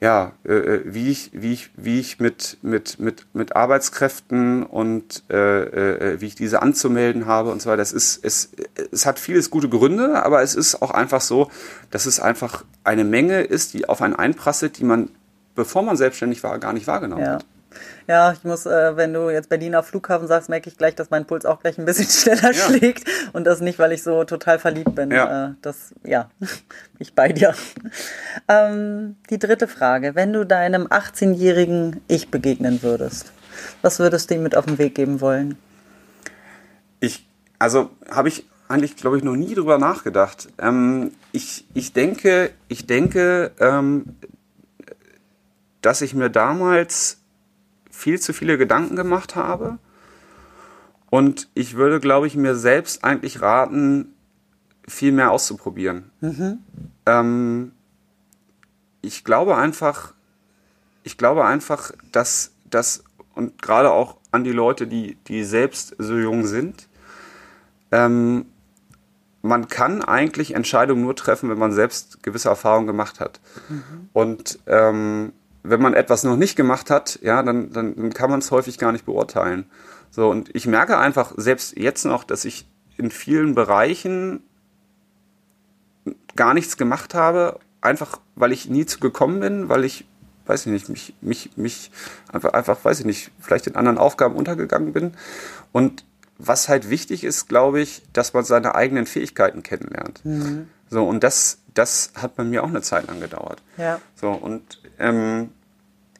ja, 0.00 0.32
äh, 0.44 0.52
äh, 0.52 0.82
wie 0.86 1.10
ich, 1.10 1.30
wie 1.34 1.52
ich, 1.52 1.70
wie 1.76 2.00
ich 2.00 2.20
mit, 2.20 2.56
mit, 2.62 2.98
mit, 2.98 3.26
mit 3.34 3.54
Arbeitskräften 3.54 4.62
und 4.62 5.24
äh, 5.28 6.14
äh, 6.14 6.20
wie 6.20 6.26
ich 6.26 6.34
diese 6.34 6.62
anzumelden 6.62 7.26
habe 7.26 7.50
und 7.50 7.60
so 7.60 7.68
weiter. 7.68 7.78
Das 7.78 7.92
ist, 7.92 8.24
es, 8.24 8.50
es 8.90 9.04
hat 9.04 9.18
vieles 9.18 9.50
gute 9.50 9.68
Gründe, 9.68 10.24
aber 10.24 10.42
es 10.42 10.54
ist 10.54 10.80
auch 10.80 10.90
einfach 10.90 11.20
so, 11.20 11.50
dass 11.90 12.06
es 12.06 12.18
einfach 12.18 12.64
eine 12.82 13.04
Menge 13.04 13.42
ist, 13.42 13.74
die 13.74 13.90
auf 13.90 14.00
einen 14.00 14.14
einprasselt, 14.14 14.78
die 14.78 14.84
man, 14.84 15.10
bevor 15.54 15.82
man 15.82 15.98
selbstständig 15.98 16.42
war, 16.42 16.58
gar 16.58 16.72
nicht 16.72 16.86
wahrgenommen 16.86 17.24
ja. 17.24 17.34
hat. 17.34 17.46
Ja, 18.06 18.32
ich 18.32 18.44
muss, 18.44 18.66
äh, 18.66 18.96
wenn 18.96 19.12
du 19.12 19.30
jetzt 19.30 19.48
Berliner 19.48 19.82
Flughafen 19.82 20.26
sagst, 20.26 20.48
merke 20.48 20.68
ich 20.68 20.76
gleich, 20.76 20.94
dass 20.94 21.10
mein 21.10 21.26
Puls 21.26 21.46
auch 21.46 21.60
gleich 21.60 21.78
ein 21.78 21.84
bisschen 21.84 22.08
schneller 22.10 22.52
ja. 22.52 22.64
schlägt. 22.64 23.08
Und 23.32 23.44
das 23.44 23.60
nicht, 23.60 23.78
weil 23.78 23.92
ich 23.92 24.02
so 24.02 24.24
total 24.24 24.58
verliebt 24.58 24.94
bin. 24.94 25.10
Ja. 25.10 25.48
Äh, 25.48 25.54
das, 25.62 25.94
ja, 26.04 26.30
ich 26.98 27.14
bei 27.14 27.28
dir. 27.28 27.54
Ähm, 28.48 29.16
die 29.30 29.38
dritte 29.38 29.68
Frage. 29.68 30.14
Wenn 30.14 30.32
du 30.32 30.44
deinem 30.44 30.86
18-jährigen 30.86 32.00
Ich 32.08 32.30
begegnen 32.30 32.82
würdest, 32.82 33.32
was 33.82 33.98
würdest 33.98 34.30
du 34.30 34.34
ihm 34.34 34.42
mit 34.42 34.56
auf 34.56 34.66
den 34.66 34.78
Weg 34.78 34.94
geben 34.94 35.20
wollen? 35.20 35.56
Ich 37.00 37.26
also 37.60 37.90
habe 38.10 38.28
ich 38.28 38.46
eigentlich, 38.68 38.96
glaube 38.96 39.18
ich, 39.18 39.22
noch 39.22 39.36
nie 39.36 39.54
drüber 39.54 39.78
nachgedacht. 39.78 40.48
Ähm, 40.58 41.12
ich, 41.30 41.66
ich 41.74 41.92
denke, 41.92 42.50
ich 42.68 42.86
denke, 42.86 43.52
ähm, 43.60 44.16
dass 45.82 46.00
ich 46.00 46.14
mir 46.14 46.30
damals 46.30 47.19
viel 48.00 48.18
zu 48.18 48.32
viele 48.32 48.58
Gedanken 48.58 48.96
gemacht 48.96 49.36
habe. 49.36 49.78
Und 51.10 51.48
ich 51.54 51.74
würde, 51.74 52.00
glaube 52.00 52.26
ich, 52.26 52.36
mir 52.36 52.54
selbst 52.54 53.04
eigentlich 53.04 53.42
raten, 53.42 54.14
viel 54.88 55.12
mehr 55.12 55.30
auszuprobieren. 55.30 56.10
Mhm. 56.20 56.58
Ähm, 57.06 57.72
ich 59.02 59.24
glaube 59.24 59.56
einfach, 59.56 60.14
ich 61.02 61.18
glaube 61.18 61.44
einfach, 61.44 61.92
dass 62.12 62.52
das 62.68 63.04
und 63.34 63.60
gerade 63.62 63.90
auch 63.90 64.16
an 64.32 64.44
die 64.44 64.52
Leute, 64.52 64.86
die, 64.86 65.16
die 65.26 65.44
selbst 65.44 65.94
so 65.98 66.16
jung 66.16 66.46
sind, 66.46 66.88
ähm, 67.90 68.46
man 69.42 69.68
kann 69.68 70.02
eigentlich 70.02 70.54
Entscheidungen 70.54 71.02
nur 71.02 71.16
treffen, 71.16 71.48
wenn 71.48 71.58
man 71.58 71.72
selbst 71.72 72.22
gewisse 72.22 72.48
Erfahrungen 72.48 72.86
gemacht 72.86 73.20
hat. 73.20 73.40
Mhm. 73.68 73.82
Und 74.12 74.58
ähm, 74.66 75.32
wenn 75.62 75.82
man 75.82 75.94
etwas 75.94 76.24
noch 76.24 76.36
nicht 76.36 76.56
gemacht 76.56 76.90
hat, 76.90 77.18
ja, 77.22 77.42
dann, 77.42 77.70
dann 77.72 78.12
kann 78.12 78.30
man 78.30 78.40
es 78.40 78.50
häufig 78.50 78.78
gar 78.78 78.92
nicht 78.92 79.04
beurteilen. 79.04 79.66
So, 80.10 80.28
und 80.28 80.54
ich 80.54 80.66
merke 80.66 80.98
einfach 80.98 81.32
selbst 81.36 81.76
jetzt 81.76 82.04
noch, 82.04 82.24
dass 82.24 82.44
ich 82.44 82.66
in 82.96 83.10
vielen 83.10 83.54
Bereichen 83.54 84.42
gar 86.36 86.54
nichts 86.54 86.76
gemacht 86.76 87.14
habe, 87.14 87.58
einfach 87.80 88.20
weil 88.34 88.52
ich 88.52 88.68
nie 88.68 88.86
zu 88.86 89.00
gekommen 89.00 89.40
bin, 89.40 89.68
weil 89.68 89.84
ich, 89.84 90.06
weiß 90.46 90.66
ich 90.66 90.72
nicht, 90.72 90.88
mich, 90.88 91.14
mich, 91.20 91.56
mich 91.56 91.90
einfach, 92.32 92.52
einfach, 92.52 92.84
weiß 92.84 93.00
ich 93.00 93.06
nicht, 93.06 93.30
vielleicht 93.40 93.66
in 93.66 93.76
anderen 93.76 93.98
Aufgaben 93.98 94.36
untergegangen 94.36 94.92
bin. 94.92 95.12
Und 95.72 96.04
was 96.38 96.68
halt 96.68 96.88
wichtig 96.88 97.22
ist, 97.22 97.48
glaube 97.48 97.80
ich, 97.80 98.02
dass 98.12 98.32
man 98.32 98.44
seine 98.44 98.74
eigenen 98.74 99.06
Fähigkeiten 99.06 99.62
kennenlernt. 99.62 100.24
Mhm. 100.24 100.68
So, 100.88 101.06
und 101.06 101.22
das, 101.22 101.58
das 101.74 102.12
hat 102.16 102.34
bei 102.36 102.44
mir 102.44 102.64
auch 102.64 102.68
eine 102.68 102.82
Zeit 102.82 103.06
lang 103.06 103.20
gedauert. 103.20 103.62
Ja. 103.76 104.00
So, 104.14 104.30
und 104.30 104.80
ähm, 105.00 105.50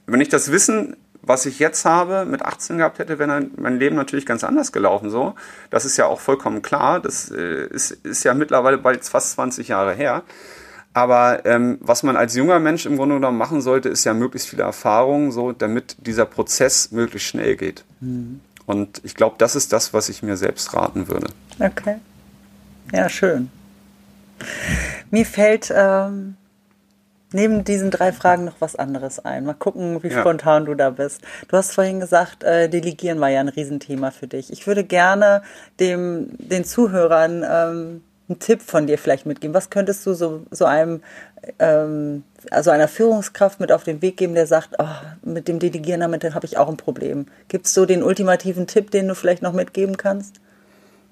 wenn 0.07 0.21
ich 0.21 0.29
das 0.29 0.51
Wissen, 0.51 0.97
was 1.23 1.47
ich 1.47 1.59
jetzt 1.59 1.85
habe, 1.85 2.25
mit 2.25 2.43
18 2.43 2.79
gehabt 2.79 2.99
hätte, 2.99 3.19
wäre 3.19 3.47
mein 3.57 3.79
Leben 3.79 3.95
natürlich 3.95 4.27
ganz 4.27 4.43
anders 4.43 4.73
gelaufen. 4.73 5.11
So, 5.11 5.35
das 5.71 5.85
ist 5.85 5.97
ja 5.97 6.07
auch 6.07 6.21
vollkommen 6.21 6.63
klar. 6.63 7.01
Das 7.01 7.31
äh, 7.31 7.67
ist, 7.67 7.91
ist 7.91 8.25
ja 8.25 8.35
mittlerweile 8.35 8.79
bald 8.79 9.05
fast 9.05 9.33
20 9.33 9.69
Jahre 9.69 9.95
her. 9.95 10.23
Aber 10.93 11.47
ähm, 11.47 11.79
was 11.81 12.03
man 12.03 12.17
als 12.17 12.35
junger 12.35 12.59
Mensch 12.59 12.85
im 12.85 12.97
Grunde 12.97 13.15
genommen 13.17 13.39
machen 13.39 13.61
sollte, 13.61 13.89
ist 13.89 14.05
ja 14.05 14.15
möglichst 14.15 14.49
viele 14.49 14.65
Erfahrungen, 14.65 15.31
so 15.31 15.53
damit 15.53 15.97
dieser 15.99 16.27
Prozess 16.27 16.91
möglichst 16.91 17.29
schnell 17.29 17.57
geht. 17.57 17.85
Mhm. 18.01 18.41
Und 18.67 19.01
ich 19.05 19.15
glaube, 19.15 19.37
das 19.39 19.55
ist 19.55 19.73
das, 19.73 19.95
was 19.95 20.09
ich 20.09 20.23
mir 20.23 20.37
selbst 20.37 20.75
raten 20.75 21.09
würde. 21.09 21.29
Okay. 21.61 21.97
Ja, 22.93 23.09
schön. 23.09 23.51
Mir 25.11 25.27
fällt 25.27 25.73
ähm, 25.75 26.37
neben 27.33 27.65
diesen 27.65 27.91
drei 27.91 28.13
Fragen 28.13 28.45
noch 28.45 28.57
was 28.61 28.77
anderes 28.77 29.19
ein. 29.25 29.45
Mal 29.45 29.55
gucken, 29.55 30.03
wie 30.03 30.09
ja. 30.09 30.21
spontan 30.21 30.65
du 30.65 30.75
da 30.75 30.91
bist. 30.91 31.23
Du 31.49 31.57
hast 31.57 31.73
vorhin 31.73 32.01
gesagt, 32.01 32.45
äh, 32.45 32.69
Delegieren 32.69 33.21
war 33.21 33.29
ja 33.29 33.41
ein 33.41 33.49
Riesenthema 33.49 34.11
für 34.11 34.27
dich. 34.27 34.53
Ich 34.53 34.67
würde 34.67 34.85
gerne 34.85 35.43
dem, 35.79 36.31
den 36.39 36.65
Zuhörern 36.65 37.45
ähm, 37.49 38.03
einen 38.29 38.39
Tipp 38.39 38.63
von 38.63 38.87
dir 38.87 38.99
vielleicht 38.99 39.27
mitgeben. 39.27 39.55
Was 39.55 39.71
könntest 39.71 40.07
du 40.07 40.15
so, 40.15 40.47
so 40.51 40.65
einem 40.65 41.03
ähm, 41.59 42.25
also 42.51 42.71
einer 42.71 42.89
Führungskraft 42.89 43.61
mit 43.61 43.73
auf 43.73 43.85
den 43.85 44.03
Weg 44.03 44.17
geben, 44.17 44.35
der 44.35 44.47
sagt, 44.47 44.77
oh, 44.79 44.87
mit 45.23 45.49
dem 45.49 45.59
Delegieren 45.59 46.01
damit 46.01 46.23
habe 46.35 46.47
ich 46.47 46.59
auch 46.59 46.69
ein 46.69 46.77
Problem. 46.77 47.27
Gibt 47.49 47.67
es 47.67 47.75
so 47.75 47.87
den 47.87 48.03
ultimativen 48.03 48.67
Tipp, 48.67 48.91
den 48.91 49.09
du 49.09 49.15
vielleicht 49.15 49.43
noch 49.43 49.53
mitgeben 49.53 49.97
kannst? 49.97 50.37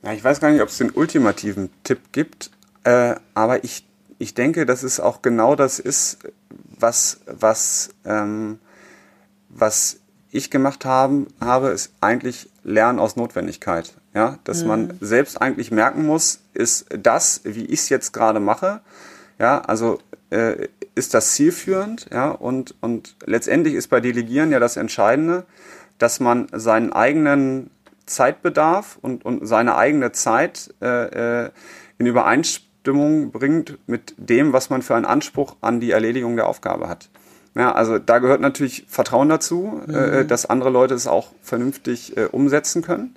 Ja, 0.03 0.13
ich 0.13 0.23
weiß 0.23 0.41
gar 0.41 0.51
nicht, 0.51 0.63
ob 0.63 0.69
es 0.69 0.79
den 0.79 0.91
ultimativen 0.91 1.71
Tipp 1.83 1.99
gibt, 2.13 2.51
äh, 2.85 3.15
aber 3.35 3.65
ich, 3.65 3.85
ich 4.19 4.35
denke, 4.35 4.67
dass 4.67 4.83
es 4.83 5.01
auch 5.01 5.23
genau 5.23 5.55
das 5.55 5.79
ist, 5.79 6.19
was, 6.79 7.21
was, 7.27 7.91
ähm, 8.05 8.59
was 9.49 10.01
ich 10.31 10.51
gemacht 10.51 10.85
haben, 10.85 11.29
habe, 11.41 11.69
ist 11.69 11.93
eigentlich 12.01 12.51
Lernen 12.63 12.99
aus 12.99 13.17
Notwendigkeit. 13.17 13.95
Ja, 14.15 14.39
dass 14.45 14.63
mhm. 14.63 14.69
man 14.69 14.99
selbst 15.01 15.41
eigentlich 15.41 15.71
merken 15.71 16.05
muss, 16.05 16.41
ist 16.55 16.87
das, 16.91 17.43
wie 17.45 17.67
ich 17.67 17.81
es 17.81 17.89
jetzt 17.89 18.13
gerade 18.13 18.41
mache, 18.41 18.81
ja, 19.39 19.61
also 19.61 19.99
äh, 20.31 20.67
ist 20.95 21.15
das 21.15 21.35
zielführend, 21.35 22.07
ja, 22.11 22.31
und, 22.31 22.75
und 22.81 23.15
letztendlich 23.25 23.75
ist 23.75 23.89
bei 23.89 24.01
Delegieren 24.01 24.51
ja 24.51 24.59
das 24.59 24.77
Entscheidende, 24.77 25.45
dass 25.99 26.19
man 26.19 26.49
seinen 26.53 26.93
eigenen 26.93 27.71
Zeitbedarf 28.07 28.99
und, 29.01 29.25
und 29.25 29.47
seine 29.47 29.77
eigene 29.77 30.11
Zeit 30.13 30.75
äh, 30.81 31.45
äh, 31.45 31.51
in 31.99 32.07
Übereinstimmung 32.07 32.68
bringt 32.83 33.79
mit 33.87 34.15
dem, 34.17 34.53
was 34.53 34.71
man 34.71 34.83
für 34.83 34.95
einen 34.95 35.05
Anspruch 35.05 35.57
an 35.61 35.81
die 35.81 35.91
Erledigung 35.91 36.37
der 36.37 36.47
Aufgabe 36.47 36.89
hat. 36.89 37.11
Ja, 37.55 37.73
also 37.73 37.99
da 37.99 38.19
gehört 38.19 38.41
natürlich 38.41 38.87
Vertrauen 38.89 39.29
dazu, 39.29 39.81
äh, 39.89 39.91
mhm. 39.91 39.97
äh, 39.97 40.25
dass 40.25 40.47
andere 40.47 40.71
Leute 40.71 40.95
es 40.95 41.07
auch 41.07 41.33
vernünftig 41.43 42.17
äh, 42.17 42.25
umsetzen 42.25 42.83
können. 42.83 43.17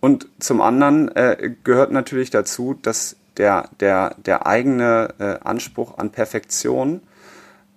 Und 0.00 0.28
zum 0.38 0.60
anderen 0.60 1.14
äh, 1.14 1.54
gehört 1.64 1.92
natürlich 1.92 2.30
dazu, 2.30 2.74
dass 2.80 3.16
der, 3.36 3.68
der, 3.80 4.16
der 4.18 4.46
eigene 4.46 5.14
äh, 5.18 5.36
Anspruch 5.44 5.98
an 5.98 6.10
Perfektion 6.10 7.02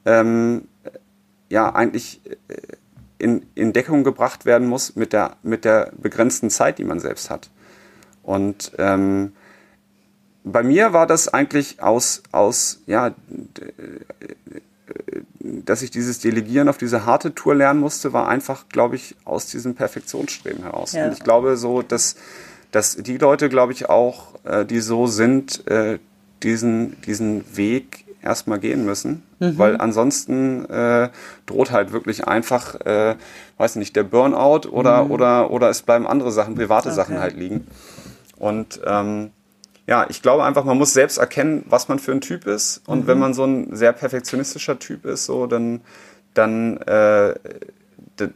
ähm, 0.05 0.67
ja 1.49 1.73
eigentlich 1.73 2.21
äh, 2.25 2.55
in, 3.19 3.45
in 3.53 3.71
Deckung 3.71 4.03
gebracht 4.03 4.45
werden 4.45 4.67
muss 4.67 4.95
mit 4.95 5.13
der, 5.13 5.37
mit 5.43 5.65
der 5.65 5.91
begrenzten 5.95 6.49
Zeit, 6.49 6.79
die 6.79 6.83
man 6.83 6.99
selbst 6.99 7.29
hat. 7.29 7.51
Und 8.23 8.71
ähm, 8.79 9.33
bei 10.43 10.63
mir 10.63 10.93
war 10.93 11.07
das 11.07 11.27
eigentlich 11.27 11.81
aus, 11.81 12.23
aus 12.31 12.81
ja, 12.85 13.13
dass 15.39 15.81
ich 15.81 15.91
dieses 15.91 16.19
Delegieren 16.19 16.67
auf 16.69 16.77
diese 16.77 17.05
harte 17.05 17.33
Tour 17.33 17.55
lernen 17.55 17.79
musste, 17.79 18.13
war 18.13 18.27
einfach, 18.27 18.67
glaube 18.69 18.95
ich, 18.95 19.15
aus 19.25 19.47
diesem 19.47 19.75
Perfektionsstreben 19.75 20.63
heraus. 20.63 20.93
Ja. 20.93 21.05
Und 21.05 21.13
ich 21.13 21.23
glaube 21.23 21.57
so, 21.57 21.81
dass 21.81 22.15
dass 22.71 22.95
die 22.95 23.17
Leute, 23.17 23.49
glaube 23.49 23.73
ich, 23.73 23.89
auch, 23.89 24.35
äh, 24.45 24.65
die 24.65 24.79
so 24.79 25.07
sind, 25.07 25.67
äh, 25.67 25.99
diesen, 26.41 26.99
diesen 27.01 27.55
Weg 27.55 28.05
erstmal 28.23 28.59
gehen 28.59 28.85
müssen, 28.85 29.23
mhm. 29.39 29.57
weil 29.57 29.77
ansonsten 29.77 30.65
äh, 30.65 31.09
droht 31.45 31.71
halt 31.71 31.91
wirklich 31.91 32.27
einfach, 32.27 32.75
äh, 32.81 33.15
weiß 33.57 33.75
nicht, 33.75 33.95
der 33.95 34.03
Burnout 34.03 34.69
oder, 34.69 35.05
mhm. 35.05 35.11
oder, 35.11 35.51
oder 35.51 35.69
es 35.69 35.81
bleiben 35.81 36.07
andere 36.07 36.31
Sachen, 36.31 36.55
private 36.55 36.89
okay. 36.89 36.95
Sachen 36.95 37.19
halt 37.19 37.35
liegen. 37.35 37.67
Und 38.37 38.79
ähm, 38.85 39.31
ja, 39.91 40.05
ich 40.07 40.21
glaube 40.21 40.45
einfach, 40.45 40.63
man 40.63 40.77
muss 40.77 40.93
selbst 40.93 41.17
erkennen, 41.17 41.65
was 41.67 41.89
man 41.89 41.99
für 41.99 42.13
ein 42.13 42.21
Typ 42.21 42.47
ist. 42.47 42.81
Und 42.87 43.01
mhm. 43.01 43.07
wenn 43.07 43.19
man 43.19 43.33
so 43.33 43.43
ein 43.43 43.75
sehr 43.75 43.91
perfektionistischer 43.91 44.79
Typ 44.79 45.03
ist, 45.03 45.25
so 45.25 45.47
dann, 45.47 45.81
dann 46.33 46.77
äh, 46.77 47.35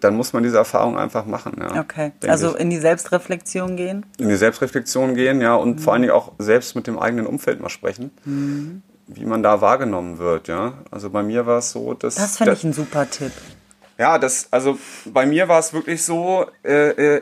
dann 0.02 0.18
muss 0.18 0.34
man 0.34 0.44
diese 0.44 0.58
Erfahrung 0.58 0.98
einfach 0.98 1.26
machen. 1.26 1.54
Ja, 1.60 1.80
okay, 1.80 2.12
also 2.28 2.56
ich. 2.56 2.62
in 2.62 2.70
die 2.72 2.78
Selbstreflexion 2.78 3.78
gehen? 3.78 4.06
In 4.18 4.28
die 4.28 4.36
Selbstreflexion 4.36 5.16
gehen, 5.16 5.40
ja, 5.40 5.56
und 5.56 5.78
mhm. 5.78 5.80
vor 5.80 5.94
allen 5.94 6.02
Dingen 6.02 6.14
auch 6.14 6.34
selbst 6.40 6.76
mit 6.76 6.88
dem 6.88 7.00
eigenen 7.00 7.26
Umfeld 7.26 7.62
mal 7.62 7.70
sprechen. 7.70 8.12
Mhm. 8.26 8.82
Wie 9.08 9.24
man 9.24 9.42
da 9.42 9.62
wahrgenommen 9.62 10.18
wird, 10.18 10.50
ja. 10.50 10.74
Also 10.92 11.10
bei 11.10 11.24
mir 11.24 11.46
war 11.46 11.60
es 11.60 11.72
so, 11.72 11.94
dass. 11.94 12.16
Das 12.16 12.36
finde 12.38 12.54
ich 12.54 12.66
ein 12.66 12.74
super 12.74 13.10
Tipp. 13.10 13.32
Ja, 13.98 14.18
das, 14.18 14.50
also 14.52 14.78
bei 15.06 15.26
mir 15.26 15.48
war 15.48 15.60
es 15.60 15.74
wirklich 15.74 16.04
so, 16.04 16.48
äh, 16.66 16.90
äh, 16.90 17.22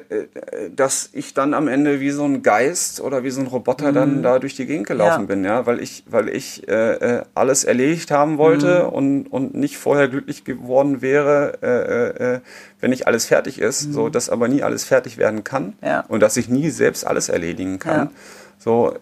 dass 0.75 1.09
ich 1.13 1.35
dann 1.35 1.53
am 1.53 1.67
Ende 1.67 1.99
wie 1.99 2.09
so 2.09 2.23
ein 2.23 2.41
Geist 2.41 2.99
oder 2.99 3.23
wie 3.23 3.29
so 3.29 3.41
ein 3.41 3.47
Roboter 3.47 3.91
mhm. 3.91 3.95
dann 3.95 4.23
da 4.23 4.39
durch 4.39 4.55
die 4.55 4.65
Gegend 4.65 4.87
gelaufen 4.87 5.21
ja. 5.21 5.27
bin, 5.27 5.45
ja, 5.45 5.65
weil 5.67 5.79
ich, 5.79 6.03
weil 6.07 6.29
ich 6.29 6.67
äh, 6.67 6.93
äh 6.93 7.23
alles 7.35 7.63
erledigt 7.63 8.09
haben 8.09 8.39
wollte 8.39 8.85
mhm. 8.85 8.89
und, 8.89 9.27
und 9.27 9.55
nicht 9.55 9.77
vorher 9.77 10.07
glücklich 10.07 10.45
geworden 10.45 11.03
wäre, 11.03 11.59
äh, 11.61 12.35
äh, 12.35 12.39
wenn 12.79 12.89
nicht 12.89 13.05
alles 13.05 13.25
fertig 13.25 13.59
ist, 13.59 13.87
mhm. 13.87 13.93
so 13.93 14.09
dass 14.09 14.31
aber 14.31 14.47
nie 14.47 14.63
alles 14.63 14.83
fertig 14.83 15.19
werden 15.19 15.43
kann 15.43 15.73
ja. 15.83 16.03
und 16.07 16.21
dass 16.21 16.37
ich 16.37 16.49
nie 16.49 16.71
selbst 16.71 17.05
alles 17.05 17.29
erledigen 17.29 17.77
kann. 17.77 18.07
Ja. 18.07 18.11
So, 18.57 18.95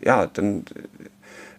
ja, 0.00 0.26
dann 0.26 0.64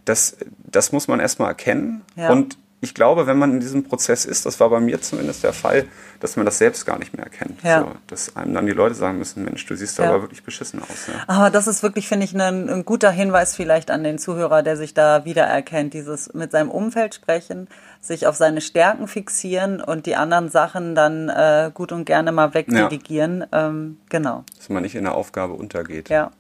das, 0.04 0.36
das 0.66 0.92
muss 0.92 1.08
man 1.08 1.20
erstmal 1.20 1.50
erkennen 1.50 2.02
und 2.16 2.58
ich 2.84 2.94
glaube, 2.94 3.28
wenn 3.28 3.38
man 3.38 3.52
in 3.52 3.60
diesem 3.60 3.84
Prozess 3.84 4.26
ist, 4.26 4.46
das 4.46 4.60
war 4.60 4.70
bei 4.70 4.80
mir 4.80 5.02
zumindest 5.02 5.44
der 5.44 5.54
Fall, 5.54 5.86
dass 6.20 6.36
man 6.36 6.46
das 6.46 6.58
selbst 6.58 6.86
gar 6.86 7.00
nicht 7.00 7.16
mehr 7.16 7.26
erkennt. 7.26 7.64
Ja. 7.64 7.82
So, 7.82 7.92
dass 8.08 8.36
einem 8.36 8.54
dann 8.54 8.66
die 8.66 8.74
Leute 8.74 8.96
sagen 8.96 9.18
müssen, 9.18 9.44
Mensch, 9.44 9.66
du 9.66 9.76
siehst 9.76 9.98
ja. 9.98 10.06
aber 10.06 10.22
wirklich 10.22 10.44
beschissen 10.44 10.82
aus. 10.82 11.08
Ja. 11.08 11.24
Aber 11.28 11.50
das 11.50 11.68
ist 11.68 11.82
wirklich, 11.84 12.08
finde 12.08 12.26
ich, 12.26 12.34
ein, 12.34 12.70
ein, 12.70 12.86
guter 12.86 13.12
Hinweis 13.12 13.56
vielleicht 13.56 13.90
an 13.90 14.04
den 14.04 14.20
Zuhörer, 14.20 14.64
der 14.64 14.78
sich 14.78 14.94
da 14.94 15.26
wiedererkennt. 15.26 15.94
Dieses 15.94 16.34
mit 16.34 16.52
seinem 16.52 16.70
Umfeld 16.70 17.16
sprechen, 17.16 17.68
sich 18.02 18.28
auf 18.28 18.36
seine 18.36 18.62
Stärken 18.62 19.08
fixieren 19.08 19.82
und 19.82 20.06
die 20.06 20.16
anderen 20.16 20.50
Sachen 20.50 20.96
dann 20.96 21.30
äh, 21.30 21.72
gut 21.74 21.92
und 21.92 22.06
gerne 22.06 22.32
mal 22.32 22.54
wegdelegieren. 22.54 23.46
Ja. 23.52 23.68
Ähm, 23.68 23.98
genau. 24.10 24.44
Dass 24.58 24.70
man 24.70 24.84
nicht 24.84 24.96
in 24.96 25.04
der 25.04 25.16
Aufgabe 25.16 25.54
untergeht. 25.54 26.10
Ja. 26.10 26.32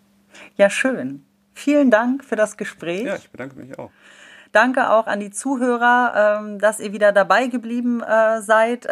Ja, 0.57 0.69
schön. 0.69 1.23
Vielen 1.53 1.91
Dank 1.91 2.23
für 2.23 2.35
das 2.35 2.57
Gespräch. 2.57 3.03
Ja, 3.03 3.15
ich 3.15 3.29
bedanke 3.29 3.57
mich 3.59 3.77
auch. 3.77 3.91
Danke 4.53 4.91
auch 4.91 5.07
an 5.07 5.19
die 5.19 5.31
Zuhörer, 5.31 6.37
ähm, 6.39 6.59
dass 6.59 6.79
ihr 6.79 6.93
wieder 6.93 7.11
dabei 7.11 7.47
geblieben 7.47 8.01
äh, 8.01 8.39
seid. 8.41 8.87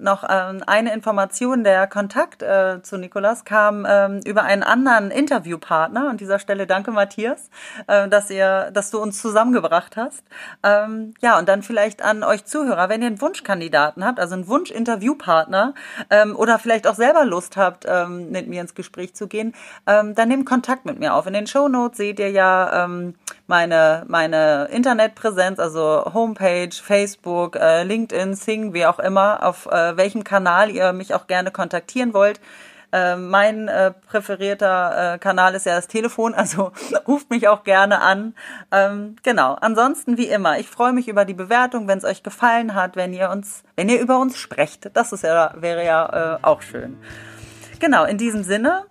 Noch 0.00 0.24
ähm, 0.28 0.62
eine 0.66 0.94
Information, 0.94 1.62
der 1.62 1.86
Kontakt 1.86 2.42
äh, 2.42 2.80
zu 2.82 2.96
Nikolas 2.96 3.44
kam 3.44 3.86
ähm, 3.88 4.20
über 4.24 4.44
einen 4.44 4.62
anderen 4.62 5.10
Interviewpartner. 5.10 6.08
An 6.08 6.16
dieser 6.16 6.38
Stelle 6.38 6.66
danke 6.66 6.90
Matthias, 6.90 7.50
äh, 7.86 8.08
dass 8.08 8.30
ihr, 8.30 8.70
dass 8.72 8.90
du 8.90 8.98
uns 8.98 9.20
zusammengebracht 9.20 9.98
hast. 9.98 10.24
Ähm, 10.62 11.14
ja, 11.20 11.38
und 11.38 11.48
dann 11.48 11.62
vielleicht 11.62 12.02
an 12.02 12.22
euch 12.22 12.46
Zuhörer, 12.46 12.88
wenn 12.88 13.02
ihr 13.02 13.08
einen 13.08 13.20
Wunschkandidaten 13.20 14.04
habt, 14.04 14.18
also 14.20 14.34
einen 14.34 14.48
Wunsch-Interviewpartner 14.48 15.74
ähm, 16.08 16.34
oder 16.34 16.58
vielleicht 16.58 16.86
auch 16.86 16.94
selber 16.94 17.26
Lust 17.26 17.58
habt, 17.58 17.84
ähm, 17.86 18.30
mit 18.30 18.48
mir 18.48 18.62
ins 18.62 18.74
Gespräch 18.74 19.14
zu 19.14 19.28
gehen, 19.28 19.54
ähm, 19.86 20.14
dann 20.14 20.28
nehmt 20.28 20.46
Kontakt 20.46 20.86
mit 20.86 20.98
mir 20.98 21.14
auf. 21.14 21.26
In 21.26 21.34
den 21.34 21.46
Show 21.46 21.68
Notes 21.68 21.98
seht 21.98 22.18
ihr 22.20 22.30
ja 22.30 22.84
ähm, 22.84 23.14
meine, 23.46 24.04
meine 24.08 24.68
Internetpräsenz, 24.70 25.58
also 25.58 26.04
Homepage, 26.14 26.70
Facebook, 26.72 27.56
äh, 27.56 27.82
LinkedIn, 27.82 28.34
Sing, 28.34 28.72
wie 28.72 28.86
auch 28.86 28.98
immer, 28.98 29.42
auf 29.42 29.66
äh, 29.66 29.89
welchem 29.96 30.24
Kanal 30.24 30.70
ihr 30.70 30.92
mich 30.92 31.14
auch 31.14 31.26
gerne 31.26 31.50
kontaktieren 31.50 32.14
wollt. 32.14 32.40
Äh, 32.92 33.16
mein 33.16 33.68
äh, 33.68 33.92
präferierter 33.92 35.14
äh, 35.14 35.18
Kanal 35.18 35.54
ist 35.54 35.66
ja 35.66 35.76
das 35.76 35.86
Telefon, 35.86 36.34
also 36.34 36.72
ruft 37.08 37.30
mich 37.30 37.46
auch 37.46 37.62
gerne 37.62 38.00
an. 38.00 38.34
Ähm, 38.72 39.16
genau. 39.22 39.54
Ansonsten 39.54 40.16
wie 40.16 40.26
immer, 40.26 40.58
ich 40.58 40.68
freue 40.68 40.92
mich 40.92 41.06
über 41.06 41.24
die 41.24 41.34
Bewertung, 41.34 41.86
wenn 41.86 41.98
es 41.98 42.04
euch 42.04 42.22
gefallen 42.22 42.74
hat, 42.74 42.96
wenn 42.96 43.12
ihr 43.12 43.30
uns, 43.30 43.62
wenn 43.76 43.88
ihr 43.88 44.00
über 44.00 44.18
uns 44.18 44.36
sprecht. 44.36 44.90
Das 44.94 45.12
ist 45.12 45.22
ja, 45.22 45.54
wäre 45.56 45.84
ja 45.84 46.34
äh, 46.34 46.38
auch 46.42 46.62
schön. 46.62 46.98
Genau, 47.78 48.04
in 48.04 48.18
diesem 48.18 48.42
Sinne, 48.42 48.84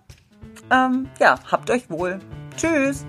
ähm, 0.70 1.08
ja, 1.18 1.38
habt 1.50 1.70
euch 1.70 1.90
wohl. 1.90 2.18
Tschüss. 2.56 3.04